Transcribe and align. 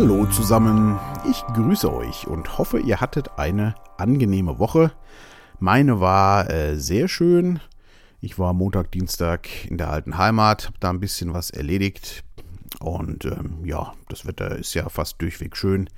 Hallo 0.00 0.26
zusammen, 0.26 0.96
ich 1.28 1.44
grüße 1.56 1.92
euch 1.92 2.28
und 2.28 2.56
hoffe, 2.56 2.78
ihr 2.78 3.00
hattet 3.00 3.36
eine 3.36 3.74
angenehme 3.96 4.60
Woche. 4.60 4.92
Meine 5.58 5.98
war 5.98 6.48
äh, 6.48 6.76
sehr 6.76 7.08
schön. 7.08 7.58
Ich 8.20 8.38
war 8.38 8.52
Montag, 8.52 8.92
Dienstag 8.92 9.48
in 9.68 9.76
der 9.76 9.90
alten 9.90 10.16
Heimat, 10.16 10.66
habe 10.66 10.76
da 10.78 10.90
ein 10.90 11.00
bisschen 11.00 11.34
was 11.34 11.50
erledigt. 11.50 12.22
Und 12.78 13.24
ähm, 13.24 13.64
ja, 13.64 13.92
das 14.08 14.24
Wetter 14.24 14.54
ist 14.54 14.72
ja 14.72 14.88
fast 14.88 15.20
durchweg 15.20 15.56
schön. 15.56 15.90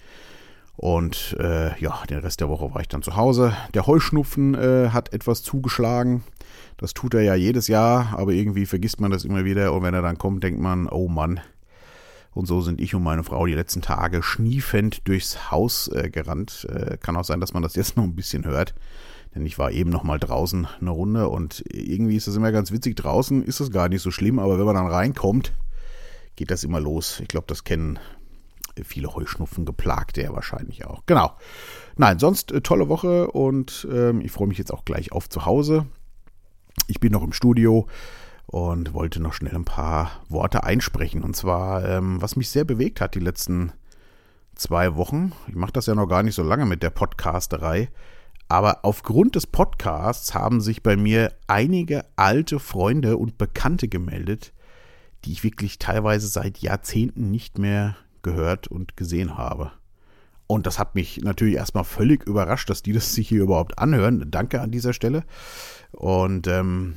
Und 0.79 1.37
äh, 1.39 1.79
ja, 1.79 2.03
den 2.09 2.21
Rest 2.21 2.41
der 2.41 2.48
Woche 2.48 2.73
war 2.73 2.80
ich 2.80 2.89
dann 2.89 3.03
zu 3.03 3.17
Hause. 3.17 3.53
Der 3.75 3.87
Heuschnupfen 3.87 4.55
äh, 4.55 4.89
hat 4.95 5.12
etwas 5.12 5.43
zugeschlagen. 5.43 6.25
Das 6.79 6.95
tut 6.95 7.12
er 7.12 7.21
ja 7.21 7.35
jedes 7.35 7.68
Jahr, 7.68 8.14
aber 8.17 8.32
irgendwie 8.32 8.64
vergisst 8.64 8.98
man 8.98 9.11
das 9.11 9.26
immer 9.26 9.45
wieder. 9.45 9.75
Und 9.75 9.82
wenn 9.82 9.93
er 9.93 10.01
dann 10.01 10.17
kommt, 10.17 10.43
denkt 10.43 10.59
man, 10.59 10.89
oh 10.89 11.09
Mann, 11.09 11.40
und 12.32 12.46
so 12.46 12.61
sind 12.61 12.80
ich 12.80 12.94
und 12.94 13.02
meine 13.02 13.25
Frau 13.25 13.46
die 13.46 13.54
letzten 13.54 13.82
Tage 13.82 14.22
schniefend 14.22 15.07
durchs 15.08 15.50
Haus 15.50 15.89
äh, 15.89 16.11
gerannt. 16.11 16.66
Äh, 16.70 16.96
kann 16.98 17.16
auch 17.16 17.25
sein, 17.25 17.40
dass 17.40 17.54
man 17.54 17.62
das 17.62 17.75
jetzt 17.75 17.96
noch 17.96 18.04
ein 18.04 18.14
bisschen 18.14 18.44
hört. 18.44 18.75
Denn 19.34 19.46
ich 19.46 19.58
war 19.58 19.70
eben 19.70 19.90
noch 19.90 20.03
mal 20.03 20.18
draußen 20.18 20.66
eine 20.80 20.90
Runde 20.90 21.29
und 21.29 21.64
irgendwie 21.72 22.16
ist 22.16 22.26
das 22.26 22.36
immer 22.36 22.50
ganz 22.50 22.72
witzig. 22.72 22.96
Draußen 22.96 23.43
ist 23.44 23.61
es 23.61 23.70
gar 23.70 23.89
nicht 23.89 24.03
so 24.03 24.11
schlimm, 24.11 24.39
aber 24.39 24.58
wenn 24.58 24.66
man 24.66 24.75
dann 24.75 24.89
reinkommt, 24.89 25.53
geht 26.36 26.50
das 26.50 26.64
immer 26.64 26.80
los. 26.80 27.20
Ich 27.20 27.29
glaube, 27.29 27.46
das 27.46 27.64
kennen 27.64 27.98
viele 28.84 29.14
Heuschnupfen 29.14 29.64
geplagte 29.64 30.22
ja 30.22 30.32
wahrscheinlich 30.32 30.84
auch. 30.84 31.03
Genau. 31.06 31.32
Nein, 31.96 32.19
sonst 32.19 32.53
äh, 32.53 32.61
tolle 32.61 32.89
Woche 32.89 33.31
und 33.31 33.86
ähm, 33.91 34.20
ich 34.20 34.33
freue 34.33 34.48
mich 34.48 34.58
jetzt 34.58 34.72
auch 34.72 34.84
gleich 34.84 35.12
auf 35.12 35.28
zu 35.28 35.44
Hause. 35.44 35.86
Ich 36.86 37.00
bin 37.00 37.12
noch 37.12 37.22
im 37.22 37.33
Studio 37.33 37.86
und 38.51 38.95
wollte 38.95 39.23
noch 39.23 39.33
schnell 39.33 39.55
ein 39.55 39.65
paar 39.65 40.11
Worte 40.29 40.65
einsprechen. 40.65 41.23
Und 41.23 41.37
zwar, 41.37 41.89
ähm, 41.89 42.20
was 42.20 42.34
mich 42.34 42.48
sehr 42.48 42.65
bewegt 42.65 43.01
hat 43.01 43.15
die 43.15 43.20
letzten 43.20 43.73
zwei 44.56 44.97
Wochen. 44.97 45.31
Ich 45.47 45.55
mache 45.55 45.73
das 45.73 45.87
ja 45.87 45.95
noch 45.95 46.09
gar 46.09 46.25
nicht 46.25 46.34
so 46.34 46.43
lange 46.43 46.67
mit 46.67 46.83
der 46.83 46.91
Podcasterei. 46.91 47.91
Aber 48.48 48.84
aufgrund 48.84 49.37
des 49.37 49.47
Podcasts 49.47 50.34
haben 50.34 50.61
sich 50.61 50.83
bei 50.83 50.97
mir 50.97 51.33
einige 51.47 52.05
alte 52.17 52.59
Freunde 52.59 53.19
und 53.19 53.39
Bekannte 53.39 53.87
gemeldet, 53.87 54.53
die 55.25 55.31
ich 55.31 55.45
wirklich 55.45 55.78
teilweise 55.78 56.27
seit 56.27 56.59
Jahrzehnten 56.59 57.31
nicht 57.31 57.56
mehr 57.56 57.97
gehört 58.23 58.67
und 58.67 58.97
gesehen 58.97 59.39
habe. 59.39 59.71
Und 60.48 60.67
das 60.67 60.81
hat 60.81 60.97
mich 60.97 61.19
natürlich 61.19 61.55
erstmal 61.55 61.84
völlig 61.84 62.25
überrascht, 62.25 62.69
dass 62.69 62.83
die 62.83 62.93
das 62.93 63.15
sich 63.15 63.28
hier 63.28 63.43
überhaupt 63.43 63.78
anhören. 63.78 64.28
Danke 64.33 64.61
an 64.61 64.73
dieser 64.73 64.93
Stelle. 64.93 65.23
Und 65.93 66.48
ähm, 66.48 66.97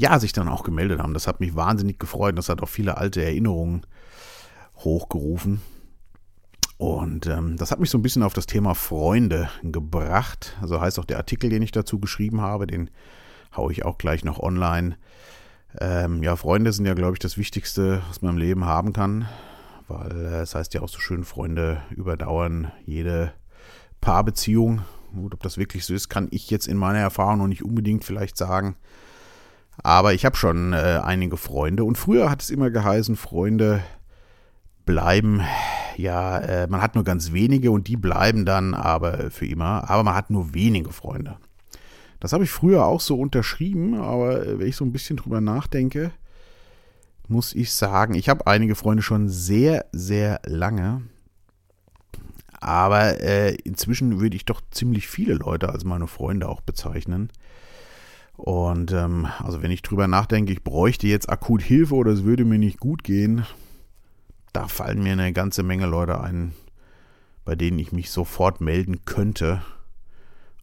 ja, 0.00 0.18
sich 0.18 0.32
dann 0.32 0.48
auch 0.48 0.62
gemeldet 0.62 1.00
haben. 1.00 1.14
Das 1.14 1.26
hat 1.26 1.40
mich 1.40 1.54
wahnsinnig 1.54 1.98
gefreut. 1.98 2.38
Das 2.38 2.48
hat 2.48 2.62
auch 2.62 2.68
viele 2.68 2.96
alte 2.96 3.22
Erinnerungen 3.22 3.82
hochgerufen. 4.76 5.60
Und 6.78 7.26
ähm, 7.26 7.58
das 7.58 7.70
hat 7.70 7.80
mich 7.80 7.90
so 7.90 7.98
ein 7.98 8.02
bisschen 8.02 8.22
auf 8.22 8.32
das 8.32 8.46
Thema 8.46 8.74
Freunde 8.74 9.50
gebracht. 9.62 10.56
Also 10.62 10.80
heißt 10.80 10.98
auch 10.98 11.04
der 11.04 11.18
Artikel, 11.18 11.50
den 11.50 11.62
ich 11.62 11.72
dazu 11.72 11.98
geschrieben 11.98 12.40
habe, 12.40 12.66
den 12.66 12.88
haue 13.54 13.72
ich 13.72 13.84
auch 13.84 13.98
gleich 13.98 14.24
noch 14.24 14.40
online. 14.40 14.96
Ähm, 15.78 16.22
ja, 16.22 16.34
Freunde 16.36 16.72
sind 16.72 16.86
ja, 16.86 16.94
glaube 16.94 17.12
ich, 17.12 17.18
das 17.18 17.36
Wichtigste, 17.36 18.00
was 18.08 18.22
man 18.22 18.32
im 18.32 18.38
Leben 18.38 18.64
haben 18.64 18.94
kann. 18.94 19.28
Weil 19.86 20.12
äh, 20.12 20.40
es 20.40 20.54
heißt 20.54 20.72
ja 20.72 20.80
auch 20.80 20.88
so 20.88 20.98
schön, 20.98 21.24
Freunde 21.24 21.82
überdauern 21.90 22.72
jede 22.86 23.34
Paarbeziehung. 24.00 24.80
Gut, 25.14 25.34
ob 25.34 25.42
das 25.42 25.58
wirklich 25.58 25.84
so 25.84 25.92
ist, 25.92 26.08
kann 26.08 26.28
ich 26.30 26.48
jetzt 26.48 26.66
in 26.66 26.78
meiner 26.78 27.00
Erfahrung 27.00 27.38
noch 27.38 27.48
nicht 27.48 27.64
unbedingt 27.64 28.04
vielleicht 28.04 28.38
sagen. 28.38 28.76
Aber 29.82 30.12
ich 30.14 30.24
habe 30.24 30.36
schon 30.36 30.72
äh, 30.72 31.00
einige 31.02 31.36
Freunde 31.36 31.84
und 31.84 31.96
früher 31.96 32.30
hat 32.30 32.42
es 32.42 32.50
immer 32.50 32.70
geheißen, 32.70 33.16
Freunde 33.16 33.82
bleiben, 34.84 35.42
ja, 35.96 36.38
äh, 36.38 36.66
man 36.66 36.82
hat 36.82 36.94
nur 36.94 37.04
ganz 37.04 37.32
wenige 37.32 37.70
und 37.70 37.88
die 37.88 37.96
bleiben 37.96 38.44
dann 38.44 38.74
aber 38.74 39.30
für 39.30 39.46
immer, 39.46 39.88
aber 39.88 40.02
man 40.02 40.14
hat 40.14 40.30
nur 40.30 40.54
wenige 40.54 40.92
Freunde. 40.92 41.36
Das 42.18 42.32
habe 42.32 42.44
ich 42.44 42.50
früher 42.50 42.84
auch 42.84 43.00
so 43.00 43.18
unterschrieben, 43.18 43.94
aber 43.94 44.46
äh, 44.46 44.58
wenn 44.58 44.66
ich 44.66 44.76
so 44.76 44.84
ein 44.84 44.92
bisschen 44.92 45.16
drüber 45.16 45.40
nachdenke, 45.40 46.12
muss 47.28 47.54
ich 47.54 47.72
sagen, 47.72 48.14
ich 48.14 48.28
habe 48.28 48.46
einige 48.46 48.74
Freunde 48.74 49.02
schon 49.02 49.28
sehr, 49.28 49.86
sehr 49.92 50.40
lange. 50.44 51.02
Aber 52.60 53.20
äh, 53.20 53.54
inzwischen 53.64 54.20
würde 54.20 54.36
ich 54.36 54.44
doch 54.44 54.60
ziemlich 54.70 55.08
viele 55.08 55.34
Leute 55.34 55.70
als 55.70 55.84
meine 55.84 56.06
Freunde 56.06 56.48
auch 56.48 56.60
bezeichnen. 56.60 57.30
Und 58.40 58.90
ähm, 58.92 59.28
also 59.40 59.60
wenn 59.60 59.70
ich 59.70 59.82
drüber 59.82 60.08
nachdenke, 60.08 60.50
ich 60.50 60.64
bräuchte 60.64 61.06
jetzt 61.06 61.28
akut 61.28 61.60
Hilfe 61.60 61.94
oder 61.94 62.10
es 62.10 62.24
würde 62.24 62.46
mir 62.46 62.58
nicht 62.58 62.80
gut 62.80 63.04
gehen, 63.04 63.44
da 64.54 64.66
fallen 64.66 65.02
mir 65.02 65.12
eine 65.12 65.34
ganze 65.34 65.62
Menge 65.62 65.84
Leute 65.84 66.22
ein, 66.22 66.54
bei 67.44 67.54
denen 67.54 67.78
ich 67.78 67.92
mich 67.92 68.10
sofort 68.10 68.62
melden 68.62 69.04
könnte. 69.04 69.60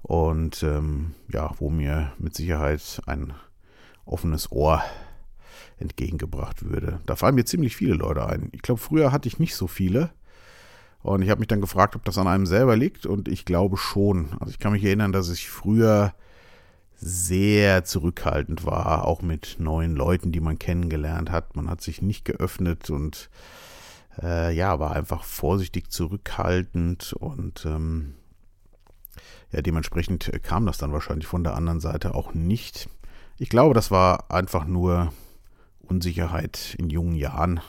Und 0.02 0.64
ähm, 0.64 1.14
ja, 1.32 1.52
wo 1.60 1.70
mir 1.70 2.14
mit 2.18 2.34
Sicherheit 2.34 3.00
ein 3.06 3.34
offenes 4.06 4.52
Ohr 4.52 4.82
entgegengebracht 5.78 6.66
würde. 6.68 7.00
Da 7.06 7.16
fallen 7.16 7.36
mir 7.36 7.46
ziemlich 7.46 7.76
viele 7.76 7.94
Leute 7.94 8.26
ein. 8.26 8.50
Ich 8.54 8.64
glaube, 8.64 8.82
früher 8.82 9.12
hatte 9.12 9.28
ich 9.28 9.38
nicht 9.38 9.54
so 9.54 9.68
viele. 9.68 10.10
Und 11.04 11.22
ich 11.22 11.30
habe 11.30 11.40
mich 11.40 11.48
dann 11.48 11.62
gefragt, 11.62 11.96
ob 11.96 12.04
das 12.06 12.18
an 12.18 12.28
einem 12.28 12.48
selber 12.48 12.76
liegt. 12.76 13.06
Und 13.06 13.28
ich 13.28 13.46
glaube 13.46 13.78
schon. 13.78 14.30
Also 14.40 14.50
ich 14.50 14.58
kann 14.58 14.72
mich 14.72 14.84
erinnern, 14.84 15.12
dass 15.12 15.30
ich 15.30 15.48
früher 15.48 16.16
sehr 16.98 17.84
zurückhaltend 17.86 18.66
war, 18.66 19.06
auch 19.06 19.22
mit 19.22 19.58
neuen 19.60 19.96
Leuten, 19.96 20.32
die 20.32 20.40
man 20.40 20.58
kennengelernt 20.58 21.32
hat. 21.32 21.56
Man 21.56 21.70
hat 21.70 21.82
sich 21.82 22.02
nicht 22.02 22.26
geöffnet 22.26 22.90
und 22.90 23.30
äh, 24.22 24.54
ja, 24.54 24.80
war 24.80 24.96
einfach 24.96 25.24
vorsichtig 25.24 25.92
zurückhaltend 25.92 27.14
und 27.14 27.66
ähm, 27.66 28.16
ja, 29.52 29.62
dementsprechend 29.62 30.32
kam 30.44 30.66
das 30.66 30.80
dann 30.80 30.92
wahrscheinlich 30.92 31.28
von 31.28 31.44
der 31.44 31.56
anderen 31.56 31.80
Seite 31.80 32.16
auch 32.16 32.34
nicht. 32.34 32.90
Ich 33.38 33.50
glaube, 33.50 33.76
das 33.76 33.92
war 33.92 34.32
einfach 34.32 34.66
nur 34.66 35.14
Unsicherheit 35.80 36.76
in 36.80 36.90
jungen 36.90 37.16
Jahren. 37.16 37.62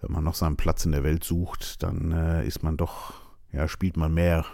Wenn 0.00 0.12
man 0.12 0.24
noch 0.24 0.34
seinen 0.34 0.56
Platz 0.56 0.84
in 0.84 0.92
der 0.92 1.04
Welt 1.04 1.24
sucht, 1.24 1.82
dann 1.82 2.12
äh, 2.12 2.46
ist 2.46 2.62
man 2.62 2.76
doch, 2.76 3.14
ja, 3.50 3.68
spielt 3.68 3.96
man 3.96 4.14
mehr 4.14 4.44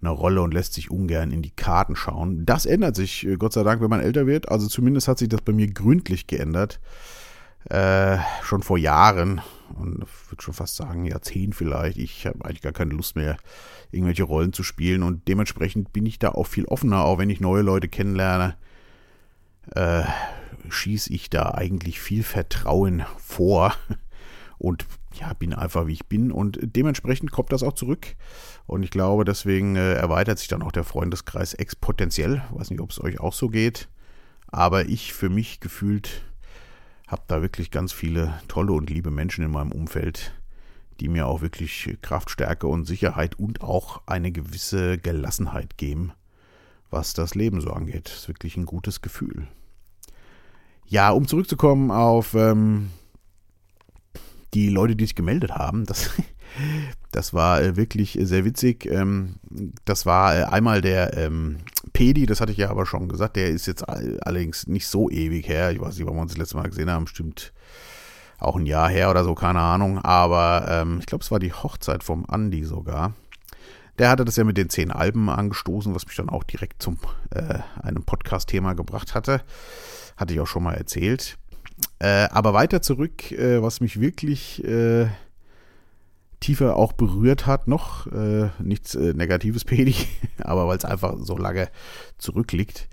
eine 0.00 0.10
Rolle 0.10 0.42
und 0.42 0.54
lässt 0.54 0.74
sich 0.74 0.90
ungern 0.90 1.30
in 1.30 1.42
die 1.42 1.50
Karten 1.50 1.96
schauen. 1.96 2.46
Das 2.46 2.66
ändert 2.66 2.96
sich, 2.96 3.26
äh, 3.26 3.36
Gott 3.36 3.52
sei 3.52 3.62
Dank, 3.62 3.82
wenn 3.82 3.90
man 3.90 4.00
älter 4.00 4.26
wird. 4.26 4.48
Also 4.48 4.66
zumindest 4.66 5.08
hat 5.08 5.18
sich 5.18 5.28
das 5.28 5.42
bei 5.42 5.52
mir 5.52 5.68
gründlich 5.68 6.26
geändert. 6.26 6.80
Äh, 7.68 8.18
schon 8.42 8.62
vor 8.62 8.78
Jahren 8.78 9.42
und 9.74 10.02
ich 10.02 10.32
würde 10.32 10.42
schon 10.42 10.54
fast 10.54 10.76
sagen 10.76 11.04
Jahrzehnt 11.04 11.54
vielleicht. 11.54 11.98
Ich 11.98 12.26
habe 12.26 12.44
eigentlich 12.44 12.62
gar 12.62 12.72
keine 12.72 12.94
Lust 12.94 13.16
mehr, 13.16 13.36
irgendwelche 13.90 14.22
Rollen 14.22 14.54
zu 14.54 14.62
spielen 14.62 15.02
und 15.02 15.28
dementsprechend 15.28 15.92
bin 15.92 16.06
ich 16.06 16.18
da 16.18 16.30
auch 16.30 16.46
viel 16.46 16.64
offener, 16.64 17.04
auch 17.04 17.18
wenn 17.18 17.28
ich 17.28 17.40
neue 17.40 17.62
Leute 17.62 17.88
kennenlerne. 17.88 18.56
Äh, 19.74 20.04
schieße 20.68 21.12
ich 21.12 21.28
da 21.28 21.52
eigentlich 21.52 22.00
viel 22.00 22.22
Vertrauen 22.22 23.04
vor 23.18 23.74
und 24.58 24.86
ja, 25.14 25.32
bin 25.34 25.54
einfach 25.54 25.86
wie 25.86 25.92
ich 25.94 26.06
bin 26.06 26.30
und 26.30 26.58
dementsprechend 26.62 27.32
kommt 27.32 27.52
das 27.52 27.62
auch 27.62 27.72
zurück. 27.72 28.14
Und 28.66 28.82
ich 28.82 28.90
glaube, 28.90 29.24
deswegen 29.24 29.76
äh, 29.76 29.94
erweitert 29.94 30.38
sich 30.38 30.48
dann 30.48 30.62
auch 30.62 30.72
der 30.72 30.84
Freundeskreis 30.84 31.54
exponentiell. 31.54 32.42
Weiß 32.50 32.70
nicht, 32.70 32.80
ob 32.80 32.90
es 32.90 33.02
euch 33.02 33.18
auch 33.18 33.32
so 33.32 33.48
geht. 33.48 33.88
Aber 34.48 34.86
ich 34.86 35.12
für 35.12 35.28
mich 35.28 35.60
gefühlt 35.60 36.22
habe 37.08 37.22
da 37.26 37.42
wirklich 37.42 37.70
ganz 37.70 37.92
viele 37.92 38.40
tolle 38.46 38.72
und 38.72 38.88
liebe 38.88 39.10
Menschen 39.10 39.44
in 39.44 39.50
meinem 39.50 39.72
Umfeld, 39.72 40.32
die 41.00 41.08
mir 41.08 41.26
auch 41.26 41.40
wirklich 41.40 41.96
Kraft, 42.02 42.30
Stärke 42.30 42.68
und 42.68 42.84
Sicherheit 42.84 43.36
und 43.36 43.62
auch 43.62 44.02
eine 44.06 44.30
gewisse 44.30 44.96
Gelassenheit 44.98 45.76
geben, 45.76 46.12
was 46.88 47.14
das 47.14 47.34
Leben 47.34 47.60
so 47.60 47.70
angeht. 47.70 48.06
Das 48.06 48.14
ist 48.14 48.28
wirklich 48.28 48.56
ein 48.56 48.66
gutes 48.66 49.02
Gefühl. 49.02 49.48
Ja, 50.86 51.10
um 51.10 51.26
zurückzukommen 51.26 51.90
auf 51.90 52.34
ähm, 52.34 52.90
die 54.54 54.68
Leute, 54.68 54.96
die 54.96 55.04
sich 55.04 55.14
gemeldet 55.14 55.52
haben, 55.52 55.86
das, 55.86 56.10
das 57.12 57.34
war 57.34 57.62
äh, 57.62 57.76
wirklich 57.76 58.18
sehr 58.20 58.44
witzig. 58.44 58.86
Ähm, 58.86 59.36
das 59.84 60.06
war 60.06 60.36
äh, 60.36 60.44
einmal 60.44 60.80
der 60.80 61.16
ähm, 61.16 61.58
Pedi, 61.92 62.26
das 62.26 62.40
hatte 62.40 62.52
ich 62.52 62.58
ja 62.58 62.70
aber 62.70 62.86
schon 62.86 63.08
gesagt, 63.08 63.36
der 63.36 63.48
ist 63.48 63.66
jetzt 63.66 63.88
allerdings 63.88 64.66
nicht 64.66 64.86
so 64.86 65.10
ewig 65.10 65.48
her. 65.48 65.70
Ich 65.72 65.80
weiß 65.80 65.96
nicht, 65.96 66.06
wann 66.06 66.14
wir 66.14 66.22
uns 66.22 66.32
das 66.32 66.38
letzte 66.38 66.56
Mal 66.56 66.68
gesehen 66.68 66.90
haben, 66.90 67.06
stimmt 67.06 67.52
auch 68.38 68.56
ein 68.56 68.66
Jahr 68.66 68.88
her 68.88 69.10
oder 69.10 69.22
so, 69.22 69.34
keine 69.34 69.60
Ahnung. 69.60 69.98
Aber 69.98 70.66
ähm, 70.68 70.98
ich 71.00 71.06
glaube, 71.06 71.22
es 71.22 71.30
war 71.30 71.38
die 71.38 71.52
Hochzeit 71.52 72.02
vom 72.02 72.24
Andi 72.26 72.64
sogar. 72.64 73.14
Der 73.98 74.08
hatte 74.08 74.24
das 74.24 74.36
ja 74.36 74.44
mit 74.44 74.56
den 74.56 74.70
zehn 74.70 74.90
Alben 74.90 75.28
angestoßen, 75.28 75.94
was 75.94 76.06
mich 76.06 76.16
dann 76.16 76.30
auch 76.30 76.42
direkt 76.42 76.82
zum 76.82 76.98
äh, 77.34 77.58
einem 77.82 78.02
Podcast-Thema 78.02 78.72
gebracht 78.72 79.14
hatte. 79.14 79.42
Hatte 80.16 80.32
ich 80.32 80.40
auch 80.40 80.46
schon 80.46 80.62
mal 80.62 80.74
erzählt. 80.74 81.36
Äh, 81.98 82.28
aber 82.30 82.54
weiter 82.54 82.82
zurück, 82.82 83.30
äh, 83.32 83.62
was 83.62 83.80
mich 83.80 84.00
wirklich 84.00 84.64
äh, 84.64 85.08
tiefer 86.40 86.76
auch 86.76 86.92
berührt 86.92 87.46
hat, 87.46 87.68
noch 87.68 88.06
äh, 88.06 88.48
nichts 88.58 88.94
äh, 88.94 89.12
Negatives, 89.12 89.64
Pedi, 89.64 89.94
aber 90.38 90.66
weil 90.66 90.78
es 90.78 90.84
einfach 90.84 91.16
so 91.18 91.36
lange 91.36 91.68
zurückliegt, 92.16 92.88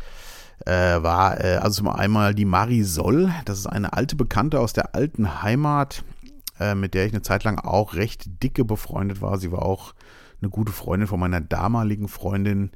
äh, 0.66 0.72
war 0.72 1.38
also 1.40 1.78
zum 1.78 1.88
einmal 1.88 2.34
die 2.36 2.46
Marisol. 2.46 3.32
Das 3.46 3.60
ist 3.60 3.68
eine 3.68 3.94
alte 3.94 4.16
Bekannte 4.16 4.60
aus 4.60 4.74
der 4.74 4.96
alten 4.96 5.42
Heimat. 5.44 6.04
mit 6.76 6.96
der 6.96 7.06
ich 7.06 7.14
eine 7.14 7.22
Zeit 7.22 7.44
lang 7.44 7.60
auch 7.60 7.94
recht 7.94 8.42
dicke 8.42 8.66
befreundet 8.66 9.22
war. 9.22 9.38
Sie 9.38 9.52
war 9.52 9.62
auch 9.62 9.94
eine 10.42 10.50
gute 10.50 10.72
Freundin 10.72 11.08
von 11.08 11.20
meiner 11.20 11.40
damaligen 11.40 12.08
Freundin. 12.08 12.72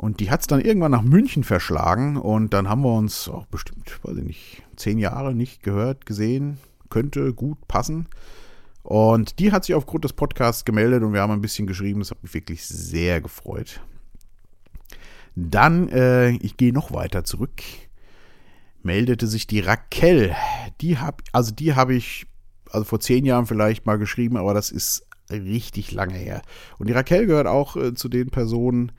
Und 0.00 0.20
die 0.20 0.30
hat 0.30 0.40
es 0.40 0.46
dann 0.46 0.62
irgendwann 0.62 0.92
nach 0.92 1.02
München 1.02 1.44
verschlagen 1.44 2.16
und 2.16 2.54
dann 2.54 2.70
haben 2.70 2.80
wir 2.80 2.94
uns 2.94 3.28
auch 3.28 3.44
bestimmt, 3.44 4.00
weiß 4.02 4.16
ich 4.16 4.24
nicht, 4.24 4.62
zehn 4.74 4.98
Jahre 4.98 5.34
nicht 5.34 5.62
gehört, 5.62 6.06
gesehen. 6.06 6.56
Könnte 6.88 7.34
gut 7.34 7.68
passen. 7.68 8.08
Und 8.82 9.38
die 9.38 9.52
hat 9.52 9.66
sich 9.66 9.74
aufgrund 9.74 10.04
des 10.04 10.14
Podcasts 10.14 10.64
gemeldet 10.64 11.02
und 11.02 11.12
wir 11.12 11.20
haben 11.20 11.34
ein 11.34 11.42
bisschen 11.42 11.66
geschrieben. 11.66 12.00
Das 12.00 12.12
hat 12.12 12.22
mich 12.22 12.32
wirklich 12.32 12.64
sehr 12.64 13.20
gefreut. 13.20 13.82
Dann, 15.36 15.90
äh, 15.90 16.30
ich 16.30 16.56
gehe 16.56 16.72
noch 16.72 16.94
weiter 16.94 17.22
zurück, 17.24 17.60
meldete 18.82 19.26
sich 19.26 19.46
die 19.46 19.60
Raquel. 19.60 20.34
Die 20.80 20.96
habe, 20.96 21.22
also 21.32 21.52
die 21.52 21.74
habe 21.74 21.94
ich, 21.94 22.26
also 22.70 22.84
vor 22.84 23.00
zehn 23.00 23.26
Jahren 23.26 23.44
vielleicht 23.44 23.84
mal 23.84 23.98
geschrieben, 23.98 24.38
aber 24.38 24.54
das 24.54 24.70
ist 24.70 25.06
richtig 25.30 25.92
lange 25.92 26.14
her. 26.14 26.40
Und 26.78 26.88
die 26.88 26.94
Raquel 26.94 27.26
gehört 27.26 27.46
auch 27.46 27.76
äh, 27.76 27.92
zu 27.92 28.08
den 28.08 28.30
Personen, 28.30 28.92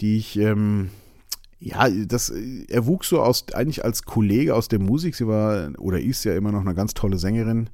die 0.00 0.18
ich, 0.18 0.38
ähm, 0.38 0.90
ja, 1.58 1.88
das, 1.88 2.30
er 2.30 2.86
wuchs 2.86 3.08
so 3.08 3.20
aus, 3.20 3.46
eigentlich 3.54 3.84
als 3.84 4.02
Kollege 4.02 4.54
aus 4.54 4.68
der 4.68 4.78
Musik. 4.78 5.14
Sie 5.14 5.26
war 5.26 5.70
oder 5.78 6.00
ist 6.00 6.24
ja 6.24 6.34
immer 6.34 6.52
noch 6.52 6.60
eine 6.60 6.74
ganz 6.74 6.94
tolle 6.94 7.18
Sängerin. 7.18 7.70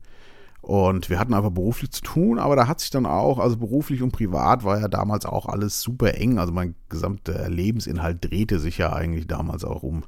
Und 0.60 1.10
wir 1.10 1.18
hatten 1.18 1.34
einfach 1.34 1.50
beruflich 1.50 1.90
zu 1.90 2.02
tun, 2.02 2.38
aber 2.38 2.54
da 2.54 2.68
hat 2.68 2.78
sich 2.78 2.90
dann 2.90 3.04
auch, 3.04 3.40
also 3.40 3.56
beruflich 3.56 4.00
und 4.00 4.12
privat 4.12 4.62
war 4.62 4.78
ja 4.78 4.86
damals 4.86 5.26
auch 5.26 5.46
alles 5.46 5.80
super 5.80 6.14
eng. 6.14 6.38
Also 6.38 6.52
mein 6.52 6.76
gesamter 6.88 7.50
Lebensinhalt 7.50 8.18
drehte 8.24 8.60
sich 8.60 8.78
ja 8.78 8.92
eigentlich 8.92 9.26
damals 9.26 9.64
auch 9.64 9.82
um 9.82 10.04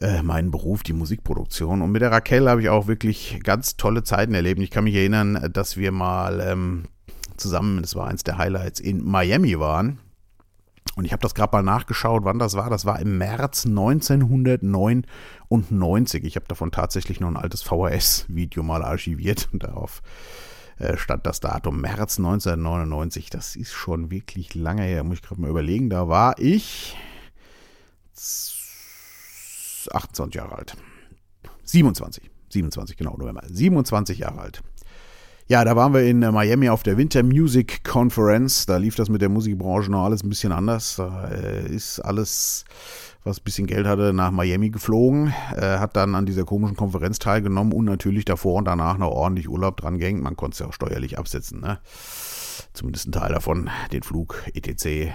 äh, 0.00 0.22
meinen 0.22 0.50
Beruf, 0.50 0.82
die 0.82 0.94
Musikproduktion. 0.94 1.82
Und 1.82 1.92
mit 1.92 2.00
der 2.00 2.12
Raquel 2.12 2.48
habe 2.48 2.62
ich 2.62 2.70
auch 2.70 2.86
wirklich 2.86 3.40
ganz 3.44 3.76
tolle 3.76 4.04
Zeiten 4.04 4.34
erlebt. 4.34 4.60
Ich 4.62 4.70
kann 4.70 4.84
mich 4.84 4.94
erinnern, 4.94 5.50
dass 5.52 5.76
wir 5.76 5.92
mal 5.92 6.40
ähm, 6.40 6.84
zusammen, 7.36 7.82
das 7.82 7.94
war 7.94 8.08
eins 8.08 8.24
der 8.24 8.38
Highlights, 8.38 8.80
in 8.80 9.04
Miami 9.04 9.58
waren. 9.58 9.98
Und 10.94 11.04
ich 11.04 11.12
habe 11.12 11.22
das 11.22 11.34
gerade 11.34 11.54
mal 11.54 11.62
nachgeschaut, 11.62 12.24
wann 12.24 12.38
das 12.38 12.54
war. 12.54 12.70
Das 12.70 12.86
war 12.86 12.98
im 13.00 13.18
März 13.18 13.66
1999. 13.66 16.24
Ich 16.24 16.36
habe 16.36 16.46
davon 16.46 16.70
tatsächlich 16.70 17.20
noch 17.20 17.28
ein 17.28 17.36
altes 17.36 17.60
VHS-Video 17.62 18.62
mal 18.62 18.82
archiviert 18.82 19.50
und 19.52 19.64
darauf 19.64 20.00
äh, 20.78 20.96
stand 20.96 21.26
das 21.26 21.40
Datum 21.40 21.80
März 21.80 22.18
1999. 22.18 23.30
Das 23.30 23.56
ist 23.56 23.72
schon 23.72 24.10
wirklich 24.10 24.54
lange 24.54 24.84
her. 24.84 25.04
Muss 25.04 25.18
ich 25.18 25.22
gerade 25.22 25.40
mal 25.40 25.50
überlegen. 25.50 25.90
Da 25.90 26.08
war 26.08 26.38
ich 26.38 26.96
28 29.92 30.34
Jahre 30.34 30.56
alt. 30.56 30.76
27. 31.64 32.30
27, 32.48 32.96
genau, 32.96 33.16
November. 33.16 33.42
27 33.46 34.18
Jahre 34.18 34.40
alt. 34.40 34.62
Ja, 35.48 35.64
da 35.64 35.76
waren 35.76 35.94
wir 35.94 36.02
in 36.02 36.24
äh, 36.24 36.32
Miami 36.32 36.68
auf 36.70 36.82
der 36.82 36.96
Winter 36.96 37.22
Music 37.22 37.84
Conference. 37.84 38.66
Da 38.66 38.78
lief 38.78 38.96
das 38.96 39.08
mit 39.08 39.22
der 39.22 39.28
Musikbranche 39.28 39.92
noch 39.92 40.02
alles 40.02 40.24
ein 40.24 40.28
bisschen 40.28 40.50
anders. 40.50 40.96
Da 40.96 41.28
äh, 41.28 41.72
ist 41.72 42.00
alles, 42.00 42.64
was 43.22 43.38
ein 43.38 43.44
bisschen 43.44 43.68
Geld 43.68 43.86
hatte, 43.86 44.12
nach 44.12 44.32
Miami 44.32 44.70
geflogen. 44.70 45.32
Äh, 45.54 45.78
hat 45.78 45.94
dann 45.94 46.16
an 46.16 46.26
dieser 46.26 46.44
komischen 46.44 46.76
Konferenz 46.76 47.20
teilgenommen 47.20 47.72
und 47.72 47.84
natürlich 47.84 48.24
davor 48.24 48.54
und 48.54 48.64
danach 48.64 48.98
noch 48.98 49.12
ordentlich 49.12 49.48
Urlaub 49.48 49.76
dran 49.76 49.98
gehängt. 49.98 50.20
Man 50.20 50.34
konnte 50.34 50.54
es 50.54 50.58
ja 50.58 50.66
auch 50.66 50.72
steuerlich 50.72 51.16
absetzen, 51.16 51.60
ne? 51.60 51.78
Zumindest 52.72 53.06
ein 53.06 53.12
Teil 53.12 53.32
davon, 53.32 53.70
den 53.92 54.02
Flug, 54.02 54.42
etc. 54.52 55.12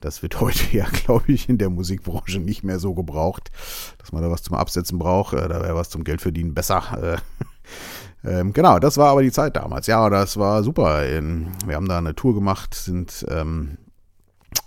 das 0.00 0.22
wird 0.22 0.38
heute 0.42 0.76
ja, 0.76 0.84
glaube 0.84 1.32
ich, 1.32 1.48
in 1.48 1.56
der 1.56 1.70
Musikbranche 1.70 2.40
nicht 2.40 2.62
mehr 2.62 2.78
so 2.78 2.92
gebraucht, 2.92 3.52
dass 3.96 4.12
man 4.12 4.22
da 4.22 4.30
was 4.30 4.42
zum 4.42 4.54
Absetzen 4.54 4.98
braucht. 4.98 5.32
da 5.32 5.48
wäre 5.48 5.76
was 5.76 5.88
zum 5.88 6.04
Geldverdienen 6.04 6.52
besser. 6.52 7.22
Ähm, 8.24 8.52
genau, 8.52 8.78
das 8.78 8.96
war 8.96 9.10
aber 9.10 9.22
die 9.22 9.32
Zeit 9.32 9.56
damals. 9.56 9.86
Ja, 9.86 10.08
das 10.08 10.36
war 10.36 10.62
super. 10.62 11.02
Wir 11.02 11.74
haben 11.74 11.88
da 11.88 11.98
eine 11.98 12.14
Tour 12.14 12.34
gemacht, 12.34 12.74
sind 12.74 13.26
ähm, 13.28 13.78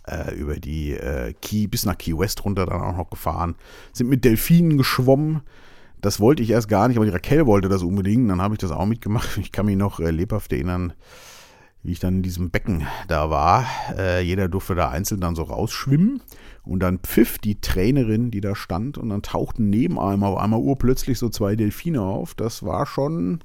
äh, 0.07 0.34
über 0.36 0.56
die 0.56 0.92
äh, 0.92 1.34
Key 1.42 1.68
bis 1.68 1.86
nach 1.86 1.98
Key 1.98 2.18
West 2.18 2.44
runter 2.46 2.66
dann 2.66 2.81
auch 2.81 2.98
noch 2.98 3.10
gefahren, 3.10 3.56
sind 3.94 4.10
mit 4.10 4.25
Delfinen 4.25 4.78
geschwommen. 4.78 5.42
Das 6.02 6.19
wollte 6.19 6.44
ich 6.44 6.52
erst 6.52 6.69
gar 6.69 6.88
nicht, 6.88 6.98
aber 6.98 7.06
die 7.06 7.12
Raquel 7.12 7.46
wollte 7.46 7.69
das 7.69 7.81
unbedingt. 7.81 8.30
Dann 8.30 8.42
habe 8.42 8.54
ich 8.56 8.60
das 8.60 8.72
auch 8.72 8.86
mitgemacht. 8.86 9.38
Ich 9.38 9.52
kann 9.52 9.66
mich 9.66 9.78
noch 9.78 10.00
äh, 10.00 10.12
lebhaft 10.12 10.51
erinnern, 10.51 10.94
wie 11.86 11.92
ich 11.92 12.00
dann 12.00 12.16
in 12.16 12.24
diesem 12.24 12.50
Becken 12.50 12.88
da 13.08 13.30
war. 13.30 13.66
Äh, 13.96 14.22
jeder 14.22 14.48
durfte 14.48 14.74
da 14.74 14.90
einzeln 14.90 15.22
dann 15.22 15.36
so 15.36 15.44
rausschwimmen. 15.44 16.22
Und 16.64 16.80
dann 16.80 16.98
pfiff 16.98 17.38
die 17.38 17.62
Trainerin, 17.62 18.32
die 18.32 18.42
da 18.42 18.56
stand, 18.56 18.98
und 18.98 19.10
dann 19.10 19.22
tauchten 19.22 19.70
neben 19.70 20.00
einem 20.00 20.24
auf 20.24 20.40
einmal 20.40 20.60
urplötzlich 20.60 21.20
so 21.20 21.30
zwei 21.30 21.56
Delfine 21.56 22.02
auf. 22.02 22.34
Das 22.34 22.64
war 22.64 22.88
schon 22.88 23.42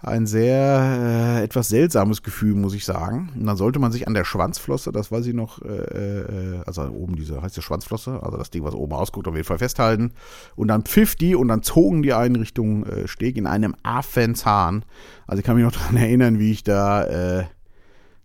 ein 0.00 0.26
sehr 0.26 1.38
äh, 1.40 1.44
etwas 1.44 1.68
seltsames 1.68 2.22
Gefühl, 2.22 2.54
muss 2.54 2.74
ich 2.74 2.84
sagen. 2.84 3.30
Und 3.34 3.46
dann 3.46 3.56
sollte 3.56 3.80
man 3.80 3.90
sich 3.90 4.06
an 4.06 4.14
der 4.14 4.24
Schwanzflosse, 4.24 4.92
das 4.92 5.10
weiß 5.10 5.26
ich 5.26 5.34
noch, 5.34 5.60
äh, 5.62 5.66
äh, 5.66 6.60
also 6.66 6.82
oben 6.82 7.16
diese, 7.16 7.42
heißt 7.42 7.56
die 7.56 7.62
Schwanzflosse, 7.62 8.22
also 8.22 8.36
das 8.36 8.50
Ding, 8.50 8.62
was 8.62 8.74
oben 8.74 8.92
rausguckt, 8.92 9.26
auf 9.26 9.34
jeden 9.34 9.46
Fall 9.46 9.58
festhalten. 9.58 10.12
Und 10.54 10.68
dann 10.68 10.82
pfiff 10.82 11.16
die 11.16 11.34
und 11.34 11.48
dann 11.48 11.62
zogen 11.62 12.02
die 12.02 12.12
einen 12.12 12.36
Richtung 12.36 12.86
äh, 12.86 13.08
Steg 13.08 13.36
in 13.36 13.46
einem 13.46 13.74
Affenzahn. 13.82 14.84
Also 15.26 15.40
ich 15.40 15.44
kann 15.44 15.56
mich 15.56 15.64
noch 15.64 15.72
daran 15.80 15.96
erinnern, 15.96 16.38
wie 16.38 16.52
ich 16.52 16.62
da 16.62 17.40
äh, 17.40 17.44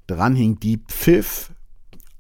dran 0.06 0.36
hing. 0.36 0.60
Die 0.60 0.78
pfiff 0.78 1.54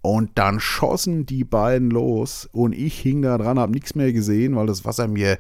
und 0.01 0.31
dann 0.35 0.59
schossen 0.59 1.27
die 1.27 1.44
beiden 1.44 1.91
los 1.91 2.49
und 2.51 2.73
ich 2.73 2.99
hing 2.99 3.21
da 3.21 3.38
dran, 3.38 3.59
hab 3.59 3.69
nichts 3.69 3.94
mehr 3.94 4.11
gesehen, 4.11 4.56
weil 4.56 4.65
das 4.65 4.83
Wasser 4.83 5.07
mir 5.07 5.38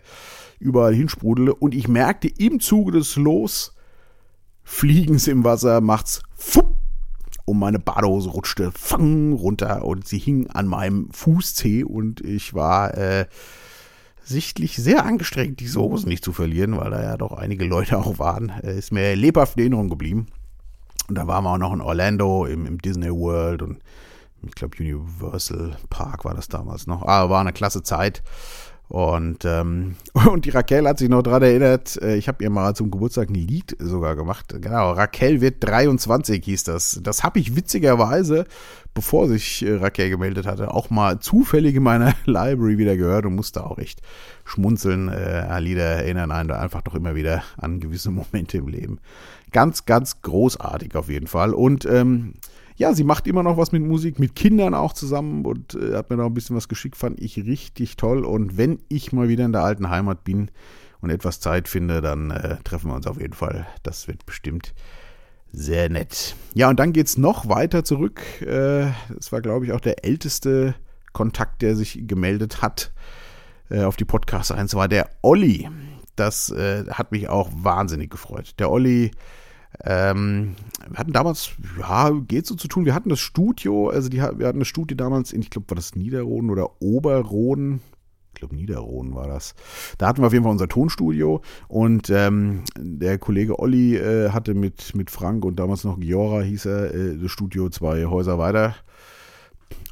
überall 0.59 0.93
hinsprudelte. 0.93 1.55
Und 1.55 1.73
ich 1.73 1.87
merkte 1.87 2.27
im 2.27 2.59
Zuge 2.59 2.91
des 2.91 3.17
Losfliegens 4.65 5.27
im 5.27 5.45
Wasser 5.45 5.79
macht's 5.79 6.21
fupp 6.35 6.75
und 7.45 7.57
meine 7.57 7.79
Badehose 7.79 8.29
rutschte 8.29 8.71
fang 8.73 9.31
runter 9.31 9.85
und 9.85 10.07
sie 10.07 10.17
hing 10.17 10.47
an 10.47 10.67
meinem 10.67 11.09
Fußzeh 11.11 11.85
und 11.85 12.19
ich 12.19 12.53
war 12.53 12.97
äh, 12.97 13.27
sichtlich 14.23 14.75
sehr 14.75 15.05
angestrengt, 15.05 15.61
diese 15.61 15.79
Hose 15.79 16.07
nicht 16.07 16.23
zu 16.23 16.33
verlieren, 16.33 16.77
weil 16.77 16.91
da 16.91 17.01
ja 17.01 17.15
doch 17.15 17.31
einige 17.31 17.63
Leute 17.63 17.97
auch 17.97 18.19
waren. 18.19 18.49
Äh, 18.61 18.77
ist 18.77 18.91
mir 18.91 19.15
lebhaft 19.15 19.55
in 19.55 19.61
Erinnerung 19.61 19.89
geblieben. 19.89 20.27
Und 21.07 21.17
da 21.17 21.27
waren 21.27 21.45
wir 21.45 21.51
auch 21.51 21.57
noch 21.57 21.73
in 21.73 21.81
Orlando 21.81 22.45
im, 22.45 22.65
im 22.65 22.81
Disney 22.81 23.09
World 23.09 23.61
und 23.61 23.79
ich 24.45 24.55
glaube 24.55 24.75
Universal 24.79 25.77
Park 25.89 26.25
war 26.25 26.33
das 26.33 26.49
damals 26.49 26.87
noch. 26.87 27.03
Aber 27.03 27.29
war 27.29 27.39
eine 27.41 27.53
klasse 27.53 27.83
Zeit. 27.83 28.21
Und, 28.93 29.43
ähm, 29.43 29.95
und 30.31 30.45
die 30.45 30.51
Raquel 30.51 30.87
hat 30.87 30.99
sich 30.99 31.09
noch 31.09 31.23
daran 31.23 31.41
erinnert, 31.41 31.99
äh, 31.99 32.15
ich 32.15 32.27
habe 32.27 32.43
ihr 32.43 32.51
mal 32.51 32.75
zum 32.75 32.91
Geburtstag 32.91 33.27
ein 33.27 33.33
Lied 33.33 33.75
sogar 33.79 34.15
gemacht. 34.15 34.53
Genau, 34.61 34.91
Raquel 34.91 35.41
wird 35.41 35.63
23 35.63 36.45
hieß 36.45 36.65
das. 36.65 36.99
Das 37.01 37.23
habe 37.23 37.39
ich 37.39 37.55
witzigerweise, 37.55 38.45
bevor 38.93 39.27
sich 39.27 39.65
äh, 39.65 39.77
Raquel 39.77 40.11
gemeldet 40.11 40.45
hatte, 40.45 40.71
auch 40.71 40.91
mal 40.91 41.17
zufällig 41.17 41.73
in 41.73 41.81
meiner 41.81 42.13
Library 42.25 42.77
wieder 42.77 42.95
gehört 42.95 43.25
und 43.25 43.33
musste 43.33 43.65
auch 43.65 43.79
echt 43.79 44.03
schmunzeln. 44.45 45.09
Äh, 45.09 45.59
Lieder 45.59 45.85
erinnern 45.85 46.31
einen 46.31 46.51
einfach 46.51 46.83
doch 46.83 46.93
immer 46.93 47.15
wieder 47.15 47.41
an 47.57 47.79
gewisse 47.79 48.11
Momente 48.11 48.59
im 48.59 48.67
Leben. 48.67 48.99
Ganz, 49.51 49.85
ganz 49.85 50.21
großartig 50.21 50.93
auf 50.95 51.09
jeden 51.09 51.25
Fall. 51.25 51.55
Und 51.55 51.85
ähm, 51.85 52.35
ja, 52.75 52.93
sie 52.93 53.03
macht 53.03 53.27
immer 53.27 53.43
noch 53.43 53.57
was 53.57 53.71
mit 53.71 53.83
Musik, 53.83 54.19
mit 54.19 54.35
Kindern 54.35 54.73
auch 54.73 54.93
zusammen 54.93 55.45
und 55.45 55.75
äh, 55.75 55.95
hat 55.95 56.09
mir 56.09 56.17
da 56.17 56.25
ein 56.25 56.33
bisschen 56.33 56.55
was 56.55 56.67
geschickt, 56.67 56.95
fand 56.95 57.19
ich 57.19 57.37
richtig 57.37 57.97
toll. 57.97 58.25
Und 58.25 58.57
wenn 58.57 58.79
ich 58.89 59.11
mal 59.13 59.27
wieder 59.27 59.45
in 59.45 59.51
der 59.51 59.63
alten 59.63 59.89
Heimat 59.89 60.23
bin 60.23 60.49
und 61.01 61.09
etwas 61.09 61.39
Zeit 61.39 61.67
finde, 61.67 62.01
dann 62.01 62.31
äh, 62.31 62.57
treffen 62.63 62.89
wir 62.89 62.95
uns 62.95 63.07
auf 63.07 63.19
jeden 63.19 63.33
Fall. 63.33 63.67
Das 63.83 64.07
wird 64.07 64.25
bestimmt 64.25 64.73
sehr 65.51 65.89
nett. 65.89 66.35
Ja, 66.55 66.69
und 66.69 66.79
dann 66.79 66.93
geht 66.93 67.07
es 67.07 67.17
noch 67.17 67.47
weiter 67.47 67.83
zurück. 67.83 68.21
Äh, 68.41 68.87
das 69.15 69.31
war, 69.31 69.41
glaube 69.41 69.65
ich, 69.65 69.71
auch 69.71 69.81
der 69.81 70.03
älteste 70.03 70.75
Kontakt, 71.13 71.61
der 71.61 71.75
sich 71.75 72.07
gemeldet 72.07 72.61
hat 72.61 72.91
äh, 73.69 73.83
auf 73.83 73.95
die 73.95 74.05
Podcast 74.05 74.51
1, 74.51 74.73
war 74.73 74.87
der 74.87 75.09
Olli. 75.21 75.69
Das 76.15 76.49
äh, 76.49 76.85
hat 76.89 77.11
mich 77.11 77.29
auch 77.29 77.49
wahnsinnig 77.53 78.09
gefreut. 78.09 78.55
Der 78.59 78.71
Olli 78.71 79.11
ähm, 79.83 80.55
wir 80.89 80.99
hatten 80.99 81.13
damals, 81.13 81.51
ja, 81.79 82.11
geht 82.11 82.45
so 82.45 82.55
zu 82.55 82.67
tun, 82.67 82.85
wir 82.85 82.93
hatten 82.93 83.09
das 83.09 83.19
Studio, 83.19 83.89
also 83.89 84.09
die, 84.09 84.17
wir 84.17 84.47
hatten 84.47 84.59
das 84.59 84.67
Studio 84.67 84.95
damals 84.95 85.33
in, 85.33 85.41
ich 85.41 85.49
glaube, 85.49 85.69
war 85.69 85.75
das 85.75 85.95
Niederroden 85.95 86.49
oder 86.49 86.81
Oberroden? 86.81 87.81
Ich 88.33 88.39
glaube, 88.39 88.55
Niederroden 88.55 89.13
war 89.13 89.27
das. 89.27 89.53
Da 89.97 90.07
hatten 90.07 90.21
wir 90.21 90.27
auf 90.27 90.33
jeden 90.33 90.43
Fall 90.43 90.51
unser 90.51 90.67
Tonstudio 90.67 91.41
und 91.67 92.09
ähm, 92.09 92.63
der 92.77 93.19
Kollege 93.19 93.59
Olli 93.59 93.95
äh, 93.95 94.31
hatte 94.31 94.53
mit, 94.53 94.95
mit 94.95 95.11
Frank 95.11 95.45
und 95.45 95.57
damals 95.57 95.83
noch 95.83 95.99
Giora 95.99 96.41
hieß 96.41 96.65
er, 96.65 96.93
äh, 96.93 97.17
das 97.17 97.31
Studio 97.31 97.69
zwei 97.69 98.05
Häuser 98.05 98.37
weiter. 98.37 98.75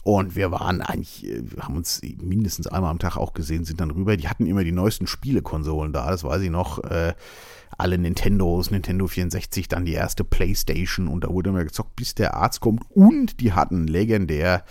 Und 0.04 0.36
wir 0.36 0.50
waren 0.50 0.82
eigentlich, 0.82 1.28
äh, 1.28 1.44
haben 1.60 1.78
uns 1.78 2.02
mindestens 2.22 2.68
einmal 2.68 2.90
am 2.90 3.00
Tag 3.00 3.18
auch 3.18 3.34
gesehen, 3.34 3.66
sind 3.66 3.80
dann 3.80 3.92
rüber. 3.92 4.18
Die 4.18 4.28
hatten 4.28 4.48
immer 4.48 4.64
die 4.64 4.72
neuesten 4.72 5.06
Spielekonsolen 5.06 5.94
da, 5.94 6.10
das 6.10 6.24
weiß 6.24 6.42
ich 6.42 6.50
noch. 6.50 6.84
Äh, 6.84 7.14
alle 7.78 7.98
Nintendos, 7.98 8.72
Nintendo 8.72 9.08
64, 9.08 9.68
dann 9.68 9.86
die 9.86 9.94
erste 9.94 10.24
Playstation 10.24 11.08
und 11.08 11.24
da 11.24 11.30
wurde 11.30 11.50
immer 11.50 11.64
gezockt, 11.64 11.96
bis 11.96 12.16
der 12.16 12.36
Arzt 12.36 12.60
kommt. 12.60 12.84
Und 12.90 13.40
die 13.40 13.54
hatten 13.54 13.88
legendär 13.88 14.64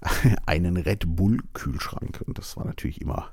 einen 0.46 0.76
Red 0.76 1.04
Bull 1.06 1.38
Kühlschrank 1.52 2.22
und 2.26 2.38
das 2.38 2.56
war 2.56 2.64
natürlich 2.64 3.00
immer 3.00 3.30